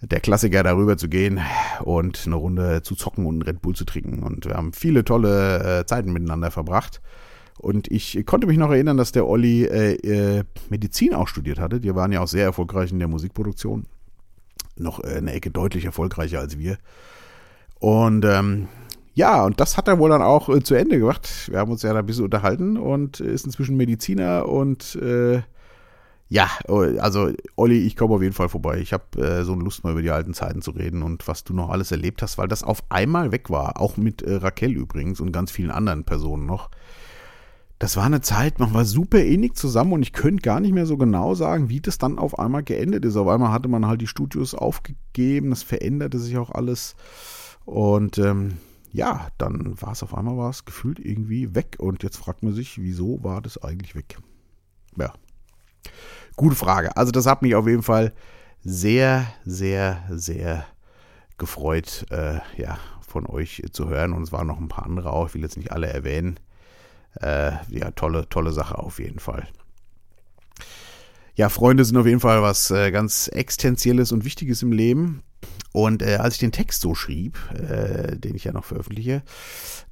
der 0.00 0.20
Klassiker 0.20 0.62
darüber 0.62 0.96
zu 0.96 1.08
gehen 1.08 1.40
und 1.80 2.22
eine 2.26 2.36
Runde 2.36 2.82
zu 2.82 2.94
zocken 2.94 3.26
und 3.26 3.34
einen 3.34 3.42
Red 3.42 3.62
Bull 3.62 3.74
zu 3.74 3.84
trinken. 3.84 4.22
Und 4.22 4.46
wir 4.46 4.54
haben 4.54 4.72
viele 4.72 5.04
tolle 5.04 5.80
äh, 5.80 5.86
Zeiten 5.86 6.12
miteinander 6.12 6.50
verbracht. 6.50 7.00
Und 7.58 7.90
ich 7.90 8.24
konnte 8.24 8.46
mich 8.46 8.56
noch 8.56 8.70
erinnern, 8.70 8.96
dass 8.96 9.10
der 9.10 9.26
Olli 9.26 9.64
äh, 9.64 9.94
äh, 9.94 10.44
Medizin 10.70 11.14
auch 11.14 11.26
studiert 11.26 11.58
hatte. 11.58 11.80
Die 11.80 11.92
waren 11.94 12.12
ja 12.12 12.20
auch 12.20 12.28
sehr 12.28 12.44
erfolgreich 12.44 12.92
in 12.92 13.00
der 13.00 13.08
Musikproduktion. 13.08 13.86
Noch 14.76 15.02
äh, 15.02 15.16
eine 15.16 15.32
Ecke 15.32 15.50
deutlich 15.50 15.84
erfolgreicher 15.84 16.38
als 16.38 16.58
wir. 16.58 16.78
Und 17.80 18.24
ähm, 18.24 18.68
ja, 19.14 19.44
und 19.44 19.60
das 19.60 19.76
hat 19.76 19.88
er 19.88 19.98
wohl 19.98 20.10
dann 20.10 20.22
auch 20.22 20.48
äh, 20.48 20.62
zu 20.62 20.74
Ende 20.74 20.98
gemacht. 20.98 21.48
Wir 21.50 21.58
haben 21.58 21.72
uns 21.72 21.82
ja 21.82 21.92
da 21.92 22.00
ein 22.00 22.06
bisschen 22.06 22.24
unterhalten 22.24 22.76
und 22.76 23.20
ist 23.20 23.46
inzwischen 23.46 23.76
Mediziner 23.76 24.48
und 24.48 24.94
äh, 24.96 25.42
ja, 26.30 26.50
also 26.66 27.32
Olli, 27.56 27.78
ich 27.78 27.96
komme 27.96 28.14
auf 28.14 28.22
jeden 28.22 28.34
Fall 28.34 28.50
vorbei. 28.50 28.78
Ich 28.78 28.92
habe 28.92 29.18
äh, 29.18 29.44
so 29.44 29.54
eine 29.54 29.64
Lust 29.64 29.82
mal 29.82 29.92
über 29.92 30.02
die 30.02 30.10
alten 30.10 30.34
Zeiten 30.34 30.60
zu 30.60 30.72
reden 30.72 31.02
und 31.02 31.26
was 31.26 31.42
du 31.42 31.54
noch 31.54 31.70
alles 31.70 31.90
erlebt 31.90 32.20
hast, 32.20 32.36
weil 32.36 32.48
das 32.48 32.62
auf 32.62 32.82
einmal 32.90 33.32
weg 33.32 33.48
war. 33.48 33.80
Auch 33.80 33.96
mit 33.96 34.20
äh, 34.22 34.34
Raquel 34.34 34.72
übrigens 34.72 35.20
und 35.20 35.32
ganz 35.32 35.50
vielen 35.50 35.70
anderen 35.70 36.04
Personen 36.04 36.44
noch. 36.44 36.70
Das 37.78 37.96
war 37.96 38.04
eine 38.04 38.20
Zeit, 38.20 38.58
man 38.58 38.74
war 38.74 38.84
super 38.84 39.18
ähnlich 39.18 39.54
zusammen 39.54 39.92
und 39.92 40.02
ich 40.02 40.12
könnte 40.12 40.42
gar 40.42 40.60
nicht 40.60 40.74
mehr 40.74 40.84
so 40.84 40.96
genau 40.96 41.34
sagen, 41.34 41.70
wie 41.70 41.80
das 41.80 41.96
dann 41.96 42.18
auf 42.18 42.38
einmal 42.38 42.62
geendet 42.62 43.04
ist. 43.04 43.16
Auf 43.16 43.28
einmal 43.28 43.52
hatte 43.52 43.68
man 43.68 43.86
halt 43.86 44.00
die 44.00 44.06
Studios 44.06 44.54
aufgegeben, 44.54 45.50
das 45.50 45.62
veränderte 45.62 46.18
sich 46.18 46.36
auch 46.36 46.50
alles. 46.50 46.94
Und 47.68 48.18
ähm, 48.18 48.58
ja, 48.92 49.28
dann 49.36 49.80
war 49.80 49.92
es 49.92 50.02
auf 50.02 50.14
einmal 50.14 50.36
war 50.36 50.54
gefühlt 50.64 50.98
irgendwie 50.98 51.54
weg. 51.54 51.76
Und 51.78 52.02
jetzt 52.02 52.16
fragt 52.16 52.42
man 52.42 52.54
sich, 52.54 52.80
wieso 52.80 53.22
war 53.22 53.42
das 53.42 53.62
eigentlich 53.62 53.94
weg? 53.94 54.18
Ja, 54.96 55.12
Gute 56.38 56.54
Frage. 56.54 56.96
Also 56.96 57.10
das 57.10 57.26
hat 57.26 57.42
mich 57.42 57.56
auf 57.56 57.66
jeden 57.66 57.82
Fall 57.82 58.12
sehr, 58.62 59.26
sehr, 59.44 60.04
sehr 60.08 60.64
gefreut, 61.36 62.06
äh, 62.10 62.38
ja, 62.56 62.78
von 63.00 63.26
euch 63.26 63.60
zu 63.72 63.88
hören. 63.88 64.12
Und 64.12 64.22
es 64.22 64.30
waren 64.30 64.46
noch 64.46 64.60
ein 64.60 64.68
paar 64.68 64.86
andere 64.86 65.12
auch. 65.12 65.26
Ich 65.26 65.34
will 65.34 65.42
jetzt 65.42 65.56
nicht 65.56 65.72
alle 65.72 65.88
erwähnen. 65.88 66.38
Äh, 67.20 67.54
ja, 67.70 67.90
tolle, 67.90 68.28
tolle 68.28 68.52
Sache 68.52 68.78
auf 68.78 69.00
jeden 69.00 69.18
Fall. 69.18 69.48
Ja, 71.34 71.48
Freunde 71.48 71.84
sind 71.84 71.96
auf 71.96 72.06
jeden 72.06 72.20
Fall 72.20 72.40
was 72.40 72.70
äh, 72.70 72.92
ganz 72.92 73.26
Existenzielles 73.26 74.12
und 74.12 74.24
Wichtiges 74.24 74.62
im 74.62 74.70
Leben. 74.70 75.24
Und 75.72 76.02
äh, 76.02 76.16
als 76.16 76.34
ich 76.34 76.40
den 76.40 76.52
Text 76.52 76.80
so 76.80 76.94
schrieb, 76.94 77.38
äh, 77.52 78.16
den 78.16 78.34
ich 78.34 78.44
ja 78.44 78.52
noch 78.52 78.64
veröffentliche, 78.64 79.22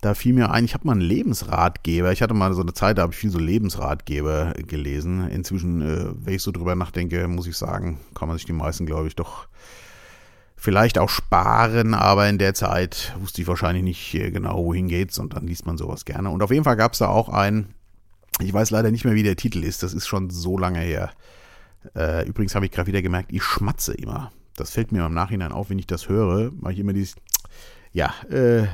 da 0.00 0.14
fiel 0.14 0.32
mir 0.32 0.50
ein, 0.50 0.64
ich 0.64 0.74
habe 0.74 0.86
mal 0.86 0.92
einen 0.92 1.02
Lebensratgeber. 1.02 2.12
Ich 2.12 2.22
hatte 2.22 2.34
mal 2.34 2.54
so 2.54 2.62
eine 2.62 2.72
Zeit, 2.72 2.98
da 2.98 3.02
habe 3.02 3.12
ich 3.12 3.18
viel 3.18 3.30
so 3.30 3.38
Lebensratgeber 3.38 4.54
gelesen. 4.66 5.28
Inzwischen, 5.28 5.82
äh, 5.82 6.06
wenn 6.14 6.34
ich 6.34 6.42
so 6.42 6.50
drüber 6.50 6.74
nachdenke, 6.74 7.28
muss 7.28 7.46
ich 7.46 7.56
sagen, 7.56 8.00
kann 8.14 8.28
man 8.28 8.38
sich 8.38 8.46
die 8.46 8.52
meisten, 8.52 8.86
glaube 8.86 9.08
ich, 9.08 9.16
doch 9.16 9.48
vielleicht 10.56 10.98
auch 10.98 11.10
sparen, 11.10 11.92
aber 11.92 12.28
in 12.28 12.38
der 12.38 12.54
Zeit 12.54 13.14
wusste 13.20 13.42
ich 13.42 13.48
wahrscheinlich 13.48 13.84
nicht 13.84 14.14
äh, 14.14 14.30
genau, 14.30 14.64
wohin 14.64 14.88
geht's 14.88 15.18
und 15.18 15.34
dann 15.34 15.46
liest 15.46 15.66
man 15.66 15.76
sowas 15.76 16.04
gerne. 16.06 16.30
Und 16.30 16.42
auf 16.42 16.50
jeden 16.50 16.64
Fall 16.64 16.76
gab 16.76 16.94
es 16.94 16.98
da 16.98 17.08
auch 17.08 17.28
einen, 17.28 17.74
ich 18.40 18.52
weiß 18.52 18.70
leider 18.70 18.90
nicht 18.90 19.04
mehr, 19.04 19.14
wie 19.14 19.22
der 19.22 19.36
Titel 19.36 19.62
ist, 19.62 19.82
das 19.82 19.92
ist 19.92 20.06
schon 20.06 20.30
so 20.30 20.56
lange 20.56 20.80
her. 20.80 21.10
Äh, 21.94 22.26
übrigens 22.26 22.54
habe 22.54 22.64
ich 22.64 22.72
gerade 22.72 22.88
wieder 22.88 23.02
gemerkt, 23.02 23.32
ich 23.32 23.42
schmatze 23.42 23.92
immer 23.92 24.32
das 24.56 24.70
fällt 24.70 24.92
mir 24.92 25.06
im 25.06 25.14
Nachhinein 25.14 25.52
auf, 25.52 25.70
wenn 25.70 25.78
ich 25.78 25.86
das 25.86 26.08
höre, 26.08 26.50
mache 26.52 26.72
ich 26.72 26.78
immer 26.78 26.92
dieses, 26.92 27.14
ja, 27.92 28.12
äh, 28.30 28.66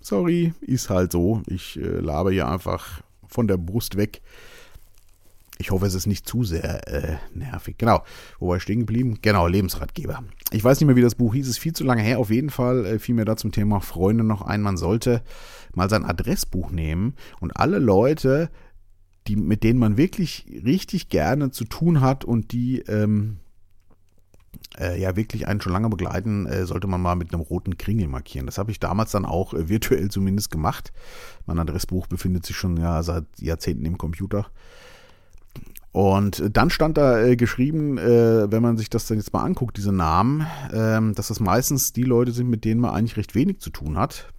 sorry, 0.00 0.52
ist 0.60 0.90
halt 0.90 1.12
so. 1.12 1.42
Ich 1.46 1.78
äh, 1.78 2.00
labe 2.00 2.32
hier 2.32 2.48
einfach 2.48 3.02
von 3.26 3.48
der 3.48 3.56
Brust 3.56 3.96
weg. 3.96 4.20
Ich 5.58 5.70
hoffe, 5.70 5.86
es 5.86 5.94
ist 5.94 6.06
nicht 6.06 6.28
zu 6.28 6.42
sehr 6.44 6.88
äh, 6.88 7.16
nervig. 7.34 7.78
Genau, 7.78 8.02
wo 8.40 8.48
war 8.48 8.56
ich 8.56 8.64
stehen 8.64 8.80
geblieben? 8.80 9.18
Genau, 9.22 9.46
Lebensratgeber. 9.46 10.24
Ich 10.50 10.64
weiß 10.64 10.80
nicht 10.80 10.86
mehr, 10.86 10.96
wie 10.96 11.02
das 11.02 11.14
Buch 11.14 11.34
hieß, 11.34 11.46
ist 11.46 11.58
viel 11.58 11.72
zu 11.72 11.84
lange 11.84 12.02
her. 12.02 12.18
Auf 12.18 12.30
jeden 12.30 12.50
Fall 12.50 12.84
äh, 12.84 12.98
fiel 12.98 13.14
mir 13.14 13.24
da 13.24 13.36
zum 13.36 13.52
Thema 13.52 13.80
Freunde 13.80 14.24
noch 14.24 14.42
ein. 14.42 14.60
Man 14.60 14.76
sollte 14.76 15.22
mal 15.74 15.88
sein 15.88 16.04
Adressbuch 16.04 16.70
nehmen 16.70 17.14
und 17.40 17.56
alle 17.56 17.78
Leute, 17.78 18.50
die, 19.28 19.36
mit 19.36 19.62
denen 19.62 19.78
man 19.78 19.96
wirklich 19.96 20.46
richtig 20.64 21.08
gerne 21.08 21.52
zu 21.52 21.64
tun 21.64 22.00
hat 22.00 22.24
und 22.24 22.52
die 22.52 22.80
ähm, 22.80 23.38
äh, 24.78 25.00
ja 25.00 25.16
wirklich 25.16 25.48
einen 25.48 25.60
schon 25.60 25.72
lange 25.72 25.88
begleiten, 25.88 26.46
äh, 26.46 26.66
sollte 26.66 26.86
man 26.86 27.00
mal 27.00 27.16
mit 27.16 27.32
einem 27.32 27.42
roten 27.42 27.78
Kringel 27.78 28.08
markieren. 28.08 28.46
Das 28.46 28.58
habe 28.58 28.70
ich 28.70 28.80
damals 28.80 29.10
dann 29.12 29.24
auch 29.24 29.54
äh, 29.54 29.68
virtuell 29.68 30.10
zumindest 30.10 30.50
gemacht. 30.50 30.92
Mein 31.46 31.58
Adressbuch 31.58 32.06
befindet 32.06 32.46
sich 32.46 32.56
schon 32.56 32.76
ja 32.76 33.02
seit 33.02 33.24
Jahrzehnten 33.38 33.84
im 33.84 33.98
Computer. 33.98 34.46
Und 35.92 36.42
dann 36.50 36.70
stand 36.70 36.96
da 36.96 37.20
äh, 37.20 37.36
geschrieben, 37.36 37.98
äh, 37.98 38.50
wenn 38.50 38.62
man 38.62 38.78
sich 38.78 38.88
das 38.88 39.06
dann 39.06 39.18
jetzt 39.18 39.34
mal 39.34 39.44
anguckt, 39.44 39.76
diese 39.76 39.92
Namen, 39.92 40.46
ähm, 40.72 41.14
dass 41.14 41.28
das 41.28 41.38
meistens 41.38 41.92
die 41.92 42.04
Leute 42.04 42.32
sind, 42.32 42.48
mit 42.48 42.64
denen 42.64 42.80
man 42.80 42.94
eigentlich 42.94 43.18
recht 43.18 43.34
wenig 43.34 43.60
zu 43.60 43.68
tun 43.68 43.98
hat. 43.98 44.32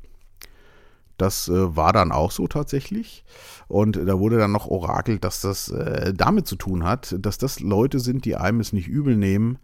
Das 1.17 1.48
äh, 1.48 1.75
war 1.75 1.93
dann 1.93 2.12
auch 2.12 2.32
so 2.32 2.48
tatsächlich. 2.48 3.24
Und 3.67 3.98
da 3.98 4.17
wurde 4.20 4.39
dann 4.39 4.51
noch 4.51 4.67
orakelt, 4.67 5.24
dass 5.24 5.41
das 5.41 5.70
äh, 5.70 6.12
damit 6.13 6.48
zu 6.48 6.55
tun 6.55 6.84
hat, 6.84 7.15
dass 7.20 7.38
das 7.38 7.60
Leute 7.60 8.00
sind, 8.00 8.25
die 8.25 8.36
einem 8.36 8.60
es 8.60 8.74
nicht 8.74 8.88
übel 8.88 9.15
nehmen, 9.15 9.60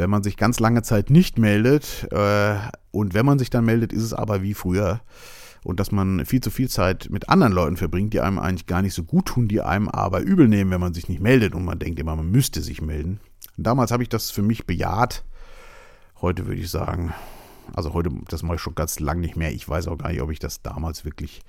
wenn 0.00 0.10
man 0.10 0.22
sich 0.22 0.38
ganz 0.38 0.58
lange 0.60 0.82
Zeit 0.82 1.10
nicht 1.10 1.38
meldet 1.38 2.08
äh, 2.10 2.56
und 2.90 3.12
wenn 3.12 3.26
man 3.26 3.38
sich 3.38 3.50
dann 3.50 3.66
meldet, 3.66 3.92
ist 3.92 4.02
es 4.02 4.14
aber 4.14 4.40
wie 4.40 4.54
früher. 4.54 5.02
Und 5.62 5.78
dass 5.78 5.92
man 5.92 6.24
viel 6.24 6.40
zu 6.40 6.50
viel 6.50 6.70
Zeit 6.70 7.08
mit 7.10 7.28
anderen 7.28 7.52
Leuten 7.52 7.76
verbringt, 7.76 8.14
die 8.14 8.20
einem 8.20 8.38
eigentlich 8.38 8.64
gar 8.64 8.80
nicht 8.80 8.94
so 8.94 9.04
gut 9.04 9.26
tun, 9.26 9.46
die 9.46 9.60
einem 9.60 9.90
aber 9.90 10.20
übel 10.20 10.48
nehmen, 10.48 10.70
wenn 10.70 10.80
man 10.80 10.94
sich 10.94 11.10
nicht 11.10 11.20
meldet 11.20 11.54
und 11.54 11.66
man 11.66 11.78
denkt 11.78 12.00
immer, 12.00 12.16
man 12.16 12.30
müsste 12.30 12.62
sich 12.62 12.80
melden. 12.80 13.20
Und 13.58 13.66
damals 13.66 13.90
habe 13.90 14.02
ich 14.02 14.08
das 14.08 14.30
für 14.30 14.40
mich 14.40 14.66
bejaht. 14.66 15.22
Heute 16.22 16.46
würde 16.46 16.62
ich 16.62 16.70
sagen, 16.70 17.12
also 17.74 17.92
heute, 17.92 18.10
das 18.28 18.42
mache 18.42 18.56
ich 18.56 18.62
schon 18.62 18.74
ganz 18.74 19.00
lang 19.00 19.20
nicht 19.20 19.36
mehr. 19.36 19.52
Ich 19.52 19.68
weiß 19.68 19.86
auch 19.86 19.98
gar 19.98 20.08
nicht, 20.08 20.22
ob 20.22 20.30
ich 20.30 20.38
das 20.38 20.62
damals 20.62 21.04
wirklich 21.04 21.42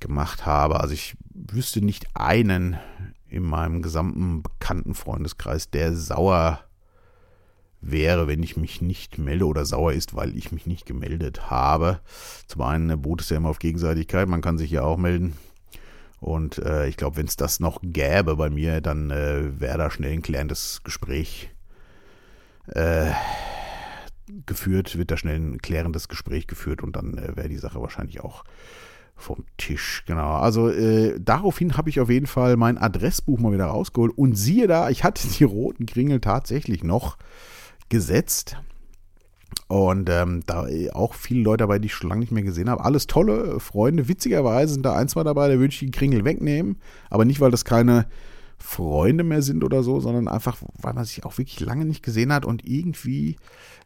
gemacht 0.00 0.44
habe. 0.44 0.80
Also 0.80 0.92
ich 0.92 1.16
wüsste 1.32 1.82
nicht 1.82 2.08
einen 2.14 2.78
in 3.28 3.44
meinem 3.44 3.80
gesamten 3.80 4.42
bekannten 4.42 4.94
Freundeskreis, 4.94 5.70
der 5.70 5.94
sauer 5.94 6.64
wäre, 7.80 8.28
wenn 8.28 8.42
ich 8.42 8.56
mich 8.56 8.82
nicht 8.82 9.18
melde 9.18 9.46
oder 9.46 9.64
sauer 9.64 9.92
ist, 9.92 10.14
weil 10.14 10.36
ich 10.36 10.52
mich 10.52 10.66
nicht 10.66 10.86
gemeldet 10.86 11.50
habe. 11.50 12.00
Zum 12.46 12.62
einen 12.62 13.00
beruht 13.00 13.22
es 13.22 13.30
ja 13.30 13.36
immer 13.36 13.48
auf 13.48 13.58
Gegenseitigkeit, 13.58 14.28
man 14.28 14.42
kann 14.42 14.58
sich 14.58 14.70
ja 14.70 14.82
auch 14.82 14.98
melden. 14.98 15.36
Und 16.20 16.58
äh, 16.58 16.86
ich 16.86 16.98
glaube, 16.98 17.16
wenn 17.16 17.26
es 17.26 17.36
das 17.36 17.60
noch 17.60 17.80
gäbe 17.82 18.36
bei 18.36 18.50
mir, 18.50 18.82
dann 18.82 19.10
äh, 19.10 19.58
wäre 19.58 19.78
da 19.78 19.90
schnell 19.90 20.12
ein 20.12 20.22
klärendes 20.22 20.82
Gespräch 20.84 21.50
äh, 22.66 23.10
geführt, 24.46 24.98
wird 24.98 25.10
da 25.10 25.16
schnell 25.16 25.36
ein 25.36 25.58
klärendes 25.58 26.08
Gespräch 26.08 26.46
geführt 26.46 26.82
und 26.82 26.96
dann 26.96 27.16
äh, 27.16 27.36
wäre 27.36 27.48
die 27.48 27.56
Sache 27.56 27.80
wahrscheinlich 27.80 28.20
auch 28.20 28.44
vom 29.16 29.44
Tisch. 29.56 30.04
Genau. 30.06 30.36
Also 30.36 30.68
äh, 30.68 31.18
daraufhin 31.20 31.76
habe 31.76 31.90
ich 31.90 32.00
auf 32.00 32.10
jeden 32.10 32.26
Fall 32.26 32.56
mein 32.56 32.78
Adressbuch 32.78 33.38
mal 33.38 33.52
wieder 33.52 33.66
rausgeholt 33.66 34.16
und 34.16 34.34
siehe 34.34 34.66
da, 34.66 34.90
ich 34.90 35.04
hatte 35.04 35.26
die 35.28 35.44
roten 35.44 35.86
Kringel 35.86 36.20
tatsächlich 36.20 36.84
noch 36.84 37.16
gesetzt. 37.90 38.56
Und 39.68 40.08
ähm, 40.10 40.42
da 40.46 40.66
auch 40.94 41.14
viele 41.14 41.42
Leute 41.42 41.58
dabei, 41.58 41.78
die 41.78 41.86
ich 41.86 41.94
schon 41.94 42.08
lange 42.08 42.20
nicht 42.20 42.32
mehr 42.32 42.42
gesehen 42.42 42.70
habe. 42.70 42.84
Alles 42.84 43.06
tolle 43.06 43.60
Freunde. 43.60 44.08
Witzigerweise 44.08 44.72
sind 44.72 44.84
da 44.84 44.96
ein, 44.96 45.08
zwei 45.08 45.22
dabei, 45.22 45.48
da 45.48 45.54
würde 45.54 45.72
ich 45.72 45.78
die 45.78 45.90
Kringel 45.90 46.24
wegnehmen. 46.24 46.78
Aber 47.08 47.24
nicht, 47.24 47.40
weil 47.40 47.50
das 47.50 47.64
keine 47.64 48.06
Freunde 48.58 49.24
mehr 49.24 49.42
sind 49.42 49.62
oder 49.62 49.82
so, 49.82 50.00
sondern 50.00 50.28
einfach, 50.28 50.56
weil 50.80 50.94
man 50.94 51.04
sich 51.04 51.24
auch 51.24 51.38
wirklich 51.38 51.60
lange 51.60 51.84
nicht 51.84 52.02
gesehen 52.02 52.32
hat 52.32 52.44
und 52.44 52.66
irgendwie 52.66 53.36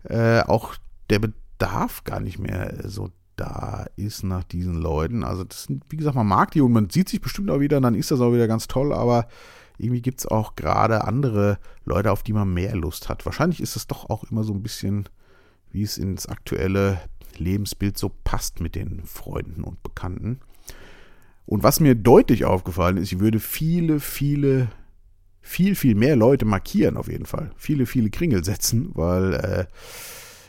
äh, 0.05 0.41
auch 0.41 0.75
der 1.11 1.19
Bedarf 1.19 2.05
gar 2.05 2.21
nicht 2.21 2.39
mehr 2.39 2.89
so 2.89 3.11
da 3.37 3.87
ist 3.97 4.23
nach 4.23 4.45
diesen 4.45 4.75
Leuten. 4.75 5.25
Also 5.25 5.45
das 5.45 5.65
sind, 5.65 5.85
wie 5.89 5.97
gesagt, 5.97 6.17
man 6.17 6.27
mag 6.27 6.51
die 6.53 6.61
und 6.61 6.73
man 6.73 6.91
sieht 6.91 7.09
sich 7.09 7.21
bestimmt 7.21 7.51
auch 7.51 7.61
wieder, 7.61 7.81
dann 7.81 7.95
ist 7.95 8.11
das 8.11 8.21
auch 8.21 8.33
wieder 8.33 8.49
ganz 8.49 8.69
toll, 8.69 8.93
aber 8.93 9.27
irgendwie 9.79 10.03
gibt 10.03 10.21
es 10.21 10.27
auch 10.27 10.55
gerade 10.55 11.05
andere 11.05 11.59
Leute, 11.85 12.13
auf 12.13 12.23
die 12.23 12.33
man 12.33 12.53
mehr 12.53 12.77
Lust 12.77 13.09
hat. 13.09 13.27
Wahrscheinlich 13.27 13.61
ist 13.61 13.77
es 13.77 13.87
doch 13.87 14.09
auch 14.09 14.25
immer 14.25 14.45
so 14.45 14.53
ein 14.53 14.63
bisschen, 14.63 15.09
wie 15.71 15.83
es 15.83 15.99
ins 15.99 16.27
aktuelle 16.27 17.01
Lebensbild 17.37 17.99
so 17.99 18.11
passt 18.23 18.61
mit 18.61 18.75
den 18.75 19.03
Freunden 19.05 19.65
und 19.65 19.83
Bekannten. 19.83 20.41
Und 21.47 21.63
was 21.63 21.81
mir 21.81 21.95
deutlich 21.95 22.45
aufgefallen 22.45 22.97
ist, 22.97 23.13
ich 23.13 23.21
würde 23.21 23.41
viele, 23.41 24.01
viele, 24.01 24.69
viel, 25.43 25.75
viel 25.75 25.95
mehr 25.95 26.17
Leute 26.17 26.45
markieren 26.45 26.97
auf 26.97 27.09
jeden 27.09 27.27
Fall. 27.27 27.51
Viele, 27.57 27.87
viele 27.87 28.11
Kringel 28.11 28.45
setzen, 28.45 28.91
weil 28.95 29.35
äh, 29.35 29.67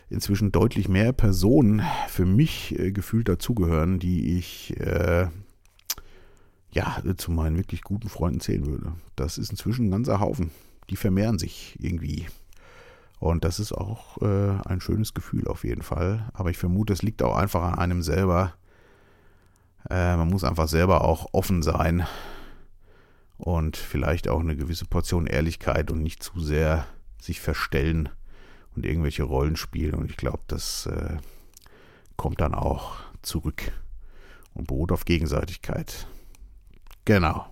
inzwischen 0.09 0.51
deutlich 0.51 0.87
mehr 0.87 1.11
Personen 1.11 1.81
für 2.07 2.25
mich 2.25 2.79
äh, 2.79 2.91
gefühlt 2.91 3.27
dazugehören, 3.27 3.99
die 3.99 4.37
ich 4.37 4.79
äh, 4.79 5.27
ja, 6.75 7.01
zu 7.15 7.31
meinen 7.31 7.57
wirklich 7.57 7.81
guten 7.81 8.09
Freunden 8.09 8.41
zählen 8.41 8.65
würde. 8.65 8.91
Das 9.15 9.37
ist 9.37 9.49
inzwischen 9.49 9.87
ein 9.87 9.91
ganzer 9.91 10.19
Haufen. 10.19 10.51
Die 10.89 10.97
vermehren 10.97 11.39
sich 11.39 11.77
irgendwie. 11.79 12.27
Und 13.19 13.45
das 13.45 13.61
ist 13.61 13.71
auch 13.71 14.21
äh, 14.21 14.59
ein 14.65 14.81
schönes 14.81 15.13
Gefühl 15.13 15.47
auf 15.47 15.63
jeden 15.63 15.83
Fall. 15.83 16.29
Aber 16.33 16.49
ich 16.49 16.57
vermute, 16.57 16.91
es 16.91 17.01
liegt 17.01 17.23
auch 17.23 17.37
einfach 17.37 17.63
an 17.63 17.79
einem 17.79 18.03
selber. 18.03 18.53
Äh, 19.89 20.17
man 20.17 20.27
muss 20.27 20.43
einfach 20.43 20.67
selber 20.67 21.05
auch 21.05 21.27
offen 21.31 21.63
sein 21.63 22.05
und 23.37 23.77
vielleicht 23.77 24.27
auch 24.27 24.41
eine 24.41 24.57
gewisse 24.57 24.85
Portion 24.85 25.27
Ehrlichkeit 25.27 25.91
und 25.91 26.03
nicht 26.03 26.21
zu 26.21 26.41
sehr 26.41 26.85
sich 27.21 27.39
verstellen 27.39 28.09
und 28.75 28.85
irgendwelche 28.85 29.23
Rollen 29.23 29.55
spielen. 29.55 29.93
Und 29.93 30.09
ich 30.11 30.17
glaube, 30.17 30.43
das 30.47 30.87
äh, 30.87 31.17
kommt 32.17 32.41
dann 32.41 32.53
auch 32.53 32.97
zurück 33.21 33.71
und 34.53 34.67
beruht 34.67 34.91
auf 34.91 35.05
Gegenseitigkeit. 35.05 36.05
Genau. 37.05 37.45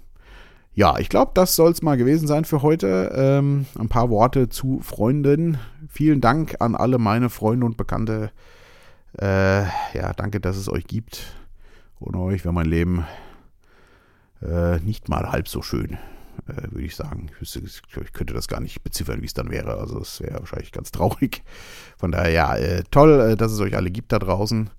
Ja, 0.76 0.98
ich 0.98 1.08
glaube, 1.08 1.32
das 1.36 1.56
soll 1.56 1.72
es 1.72 1.84
mal 1.84 1.98
gewesen 1.98 2.28
sein 2.28 2.46
für 2.46 2.64
heute. 2.64 3.12
Ähm, 3.16 3.68
ein 3.78 3.90
paar 3.90 4.10
Worte 4.10 4.50
zu 4.50 4.80
Freunden. 4.82 5.60
Vielen 5.88 6.20
Dank 6.20 6.56
an 6.60 6.76
alle 6.76 6.98
meine 6.98 7.30
Freunde 7.30 7.68
und 7.68 7.78
Bekannte. 7.78 8.32
Äh, 9.22 9.66
ja, 9.94 10.14
danke, 10.16 10.40
dass 10.40 10.58
es 10.58 10.70
euch 10.70 10.88
gibt. 10.88 11.36
Ohne 12.00 12.18
euch 12.20 12.44
wäre 12.44 12.54
mein 12.54 12.66
Leben 12.66 13.06
äh, 14.42 14.80
nicht 14.80 15.10
mal 15.10 15.32
halb 15.32 15.48
so 15.48 15.62
schön, 15.62 15.98
äh, 16.48 16.72
würde 16.72 16.86
ich 16.86 16.96
sagen. 16.96 17.30
Ich, 17.32 17.40
wüsste, 17.40 17.60
ich, 17.60 18.14
könnte 18.14 18.34
das 18.34 18.48
gar 18.48 18.60
nicht 18.60 18.84
beziffern, 18.84 19.22
wie 19.22 19.28
es 19.28 19.36
dann 19.36 19.52
wäre. 19.52 19.78
Also 19.78 20.00
es 20.00 20.22
wäre 20.22 20.40
wahrscheinlich 20.40 20.72
ganz 20.72 20.90
traurig. 20.92 21.44
Von 21.98 22.12
daher, 22.12 22.32
ja, 22.32 22.56
äh, 22.56 22.84
toll, 22.90 23.20
äh, 23.22 23.36
dass 23.36 23.52
es 23.52 23.60
euch 23.60 23.76
alle 23.76 23.92
gibt 23.92 24.12
da 24.12 24.18
draußen. 24.18 24.72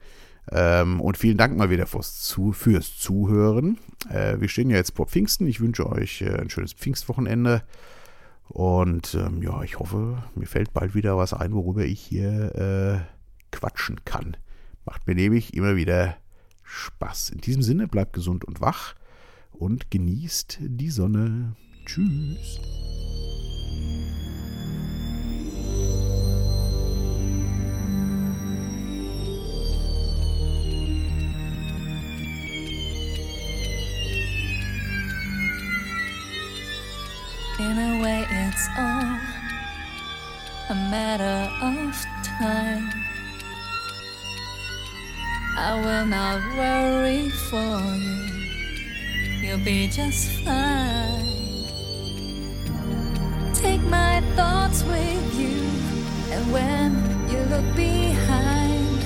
Ähm, 0.51 1.01
und 1.01 1.17
vielen 1.17 1.39
Dank 1.39 1.57
mal 1.57 1.71
wieder 1.71 1.87
fürs, 1.87 2.21
Zu 2.21 2.53
fürs 2.53 2.99
Zuhören. 2.99 3.79
Äh, 4.11 4.41
wir 4.41 4.49
stehen 4.49 4.71
ja 4.71 4.77
jetzt 4.77 4.97
vor 4.97 5.07
Pfingsten. 5.07 5.47
Ich 5.47 5.61
wünsche 5.61 5.89
euch 5.89 6.23
äh, 6.23 6.39
ein 6.41 6.51
schönes 6.51 6.73
Pfingstwochenende. 6.73 7.63
Und 8.49 9.15
ähm, 9.15 9.43
ja, 9.43 9.63
ich 9.63 9.79
hoffe, 9.79 10.23
mir 10.35 10.47
fällt 10.47 10.73
bald 10.73 10.95
wieder 10.95 11.17
was 11.17 11.33
ein, 11.33 11.53
worüber 11.55 11.85
ich 11.85 12.01
hier 12.01 12.55
äh, 12.55 13.57
quatschen 13.57 14.05
kann. 14.05 14.37
Macht 14.85 15.07
mir 15.07 15.15
nämlich 15.15 15.55
immer 15.55 15.77
wieder 15.77 16.17
Spaß. 16.63 17.31
In 17.31 17.41
diesem 17.41 17.63
Sinne, 17.63 17.89
bleibt 17.89 18.13
gesund 18.13 18.45
und 18.45 18.61
wach 18.61 18.95
und 19.53 19.91
genießt 19.91 20.59
die 20.61 20.91
Sonne. 20.91 21.57
Tschüss. 21.87 22.61
Take 53.53 53.83
my 53.83 54.21
thoughts 54.37 54.85
with 54.85 55.35
you, 55.35 55.59
and 56.31 56.53
when 56.53 56.93
you 57.29 57.39
look 57.51 57.75
behind, 57.75 59.01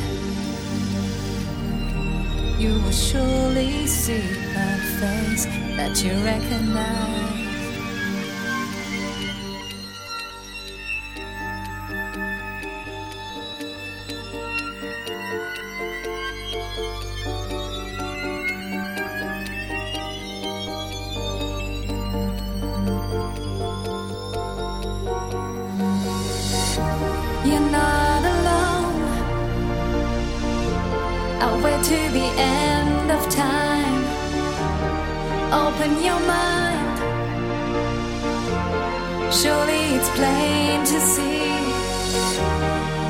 you 2.61 2.75
will 2.83 2.91
surely 2.91 3.87
see 3.87 4.21
a 4.55 4.79
face 5.01 5.47
that 5.77 6.05
you 6.05 6.13
recognize. 6.25 7.48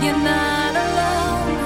you're 0.08 0.24
not 0.24 0.74
alone. 0.86 1.56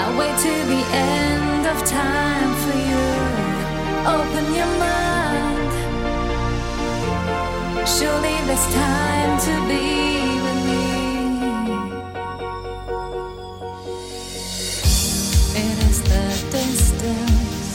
I 0.00 0.04
wait 0.18 0.36
to 0.46 0.54
the 0.72 0.82
end 1.10 1.64
of 1.72 1.78
time 2.00 2.50
for 2.62 2.76
you. 2.90 3.04
Open 4.16 4.44
your 4.58 4.72
mind. 4.88 5.72
Surely 7.94 8.36
there's 8.46 8.66
time 8.86 9.32
to 9.46 9.54
be 9.70 9.86
with 10.44 10.60
me. 10.68 10.84
It 15.64 15.76
is 15.88 15.98
the 16.12 16.26
distance 16.58 17.72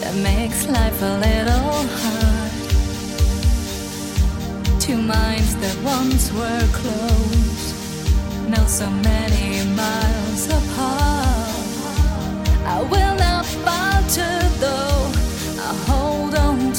that 0.00 0.14
makes 0.30 0.60
life 0.66 1.00
a 1.12 1.14
little 1.28 1.78
hard. 2.00 2.52
Two 4.80 5.00
minds 5.00 5.52
that 5.62 5.76
once 5.82 6.24
were 6.32 6.66
close 6.72 7.43
so 8.66 8.88
many 8.90 9.64
miles 9.74 10.46
apart. 10.46 11.54
I 12.66 12.80
will 12.90 13.16
not 13.16 13.44
falter 13.46 14.36
though, 14.58 15.12
I 15.60 15.72
hold 15.86 16.34
on 16.34 16.72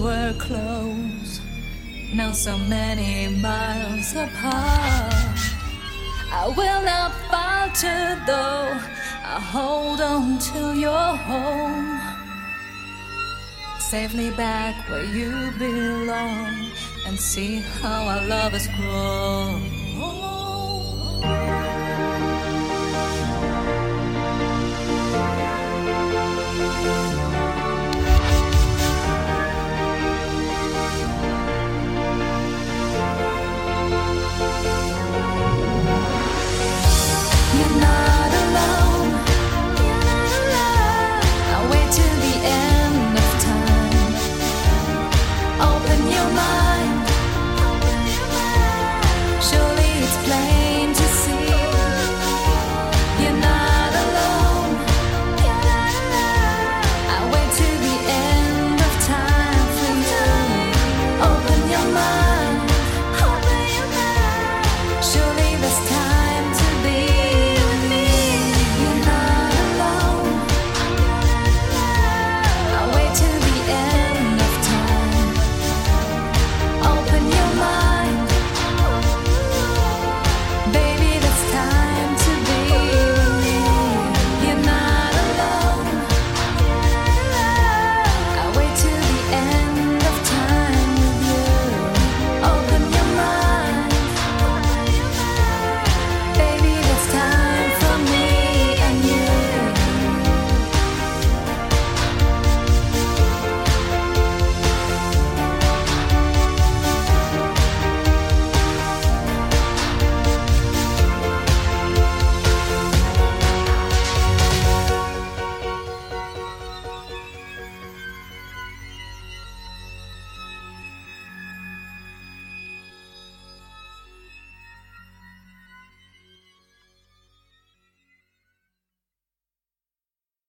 were 0.00 0.34
close, 0.38 1.40
now 2.14 2.32
so 2.32 2.56
many 2.58 3.28
miles 3.36 4.12
apart. 4.12 5.38
I 6.32 6.52
will 6.56 6.82
not 6.82 7.12
falter 7.30 8.20
though, 8.26 8.80
I 9.24 9.38
hold 9.52 10.00
on 10.00 10.38
to 10.38 10.74
your 10.78 11.16
home. 11.28 12.00
Safely 13.78 14.30
back 14.30 14.88
where 14.88 15.04
you 15.04 15.52
belong, 15.58 16.70
and 17.06 17.18
see 17.18 17.56
how 17.80 18.04
our 18.04 18.24
love 18.26 18.52
has 18.52 18.68
grown. 18.78 19.60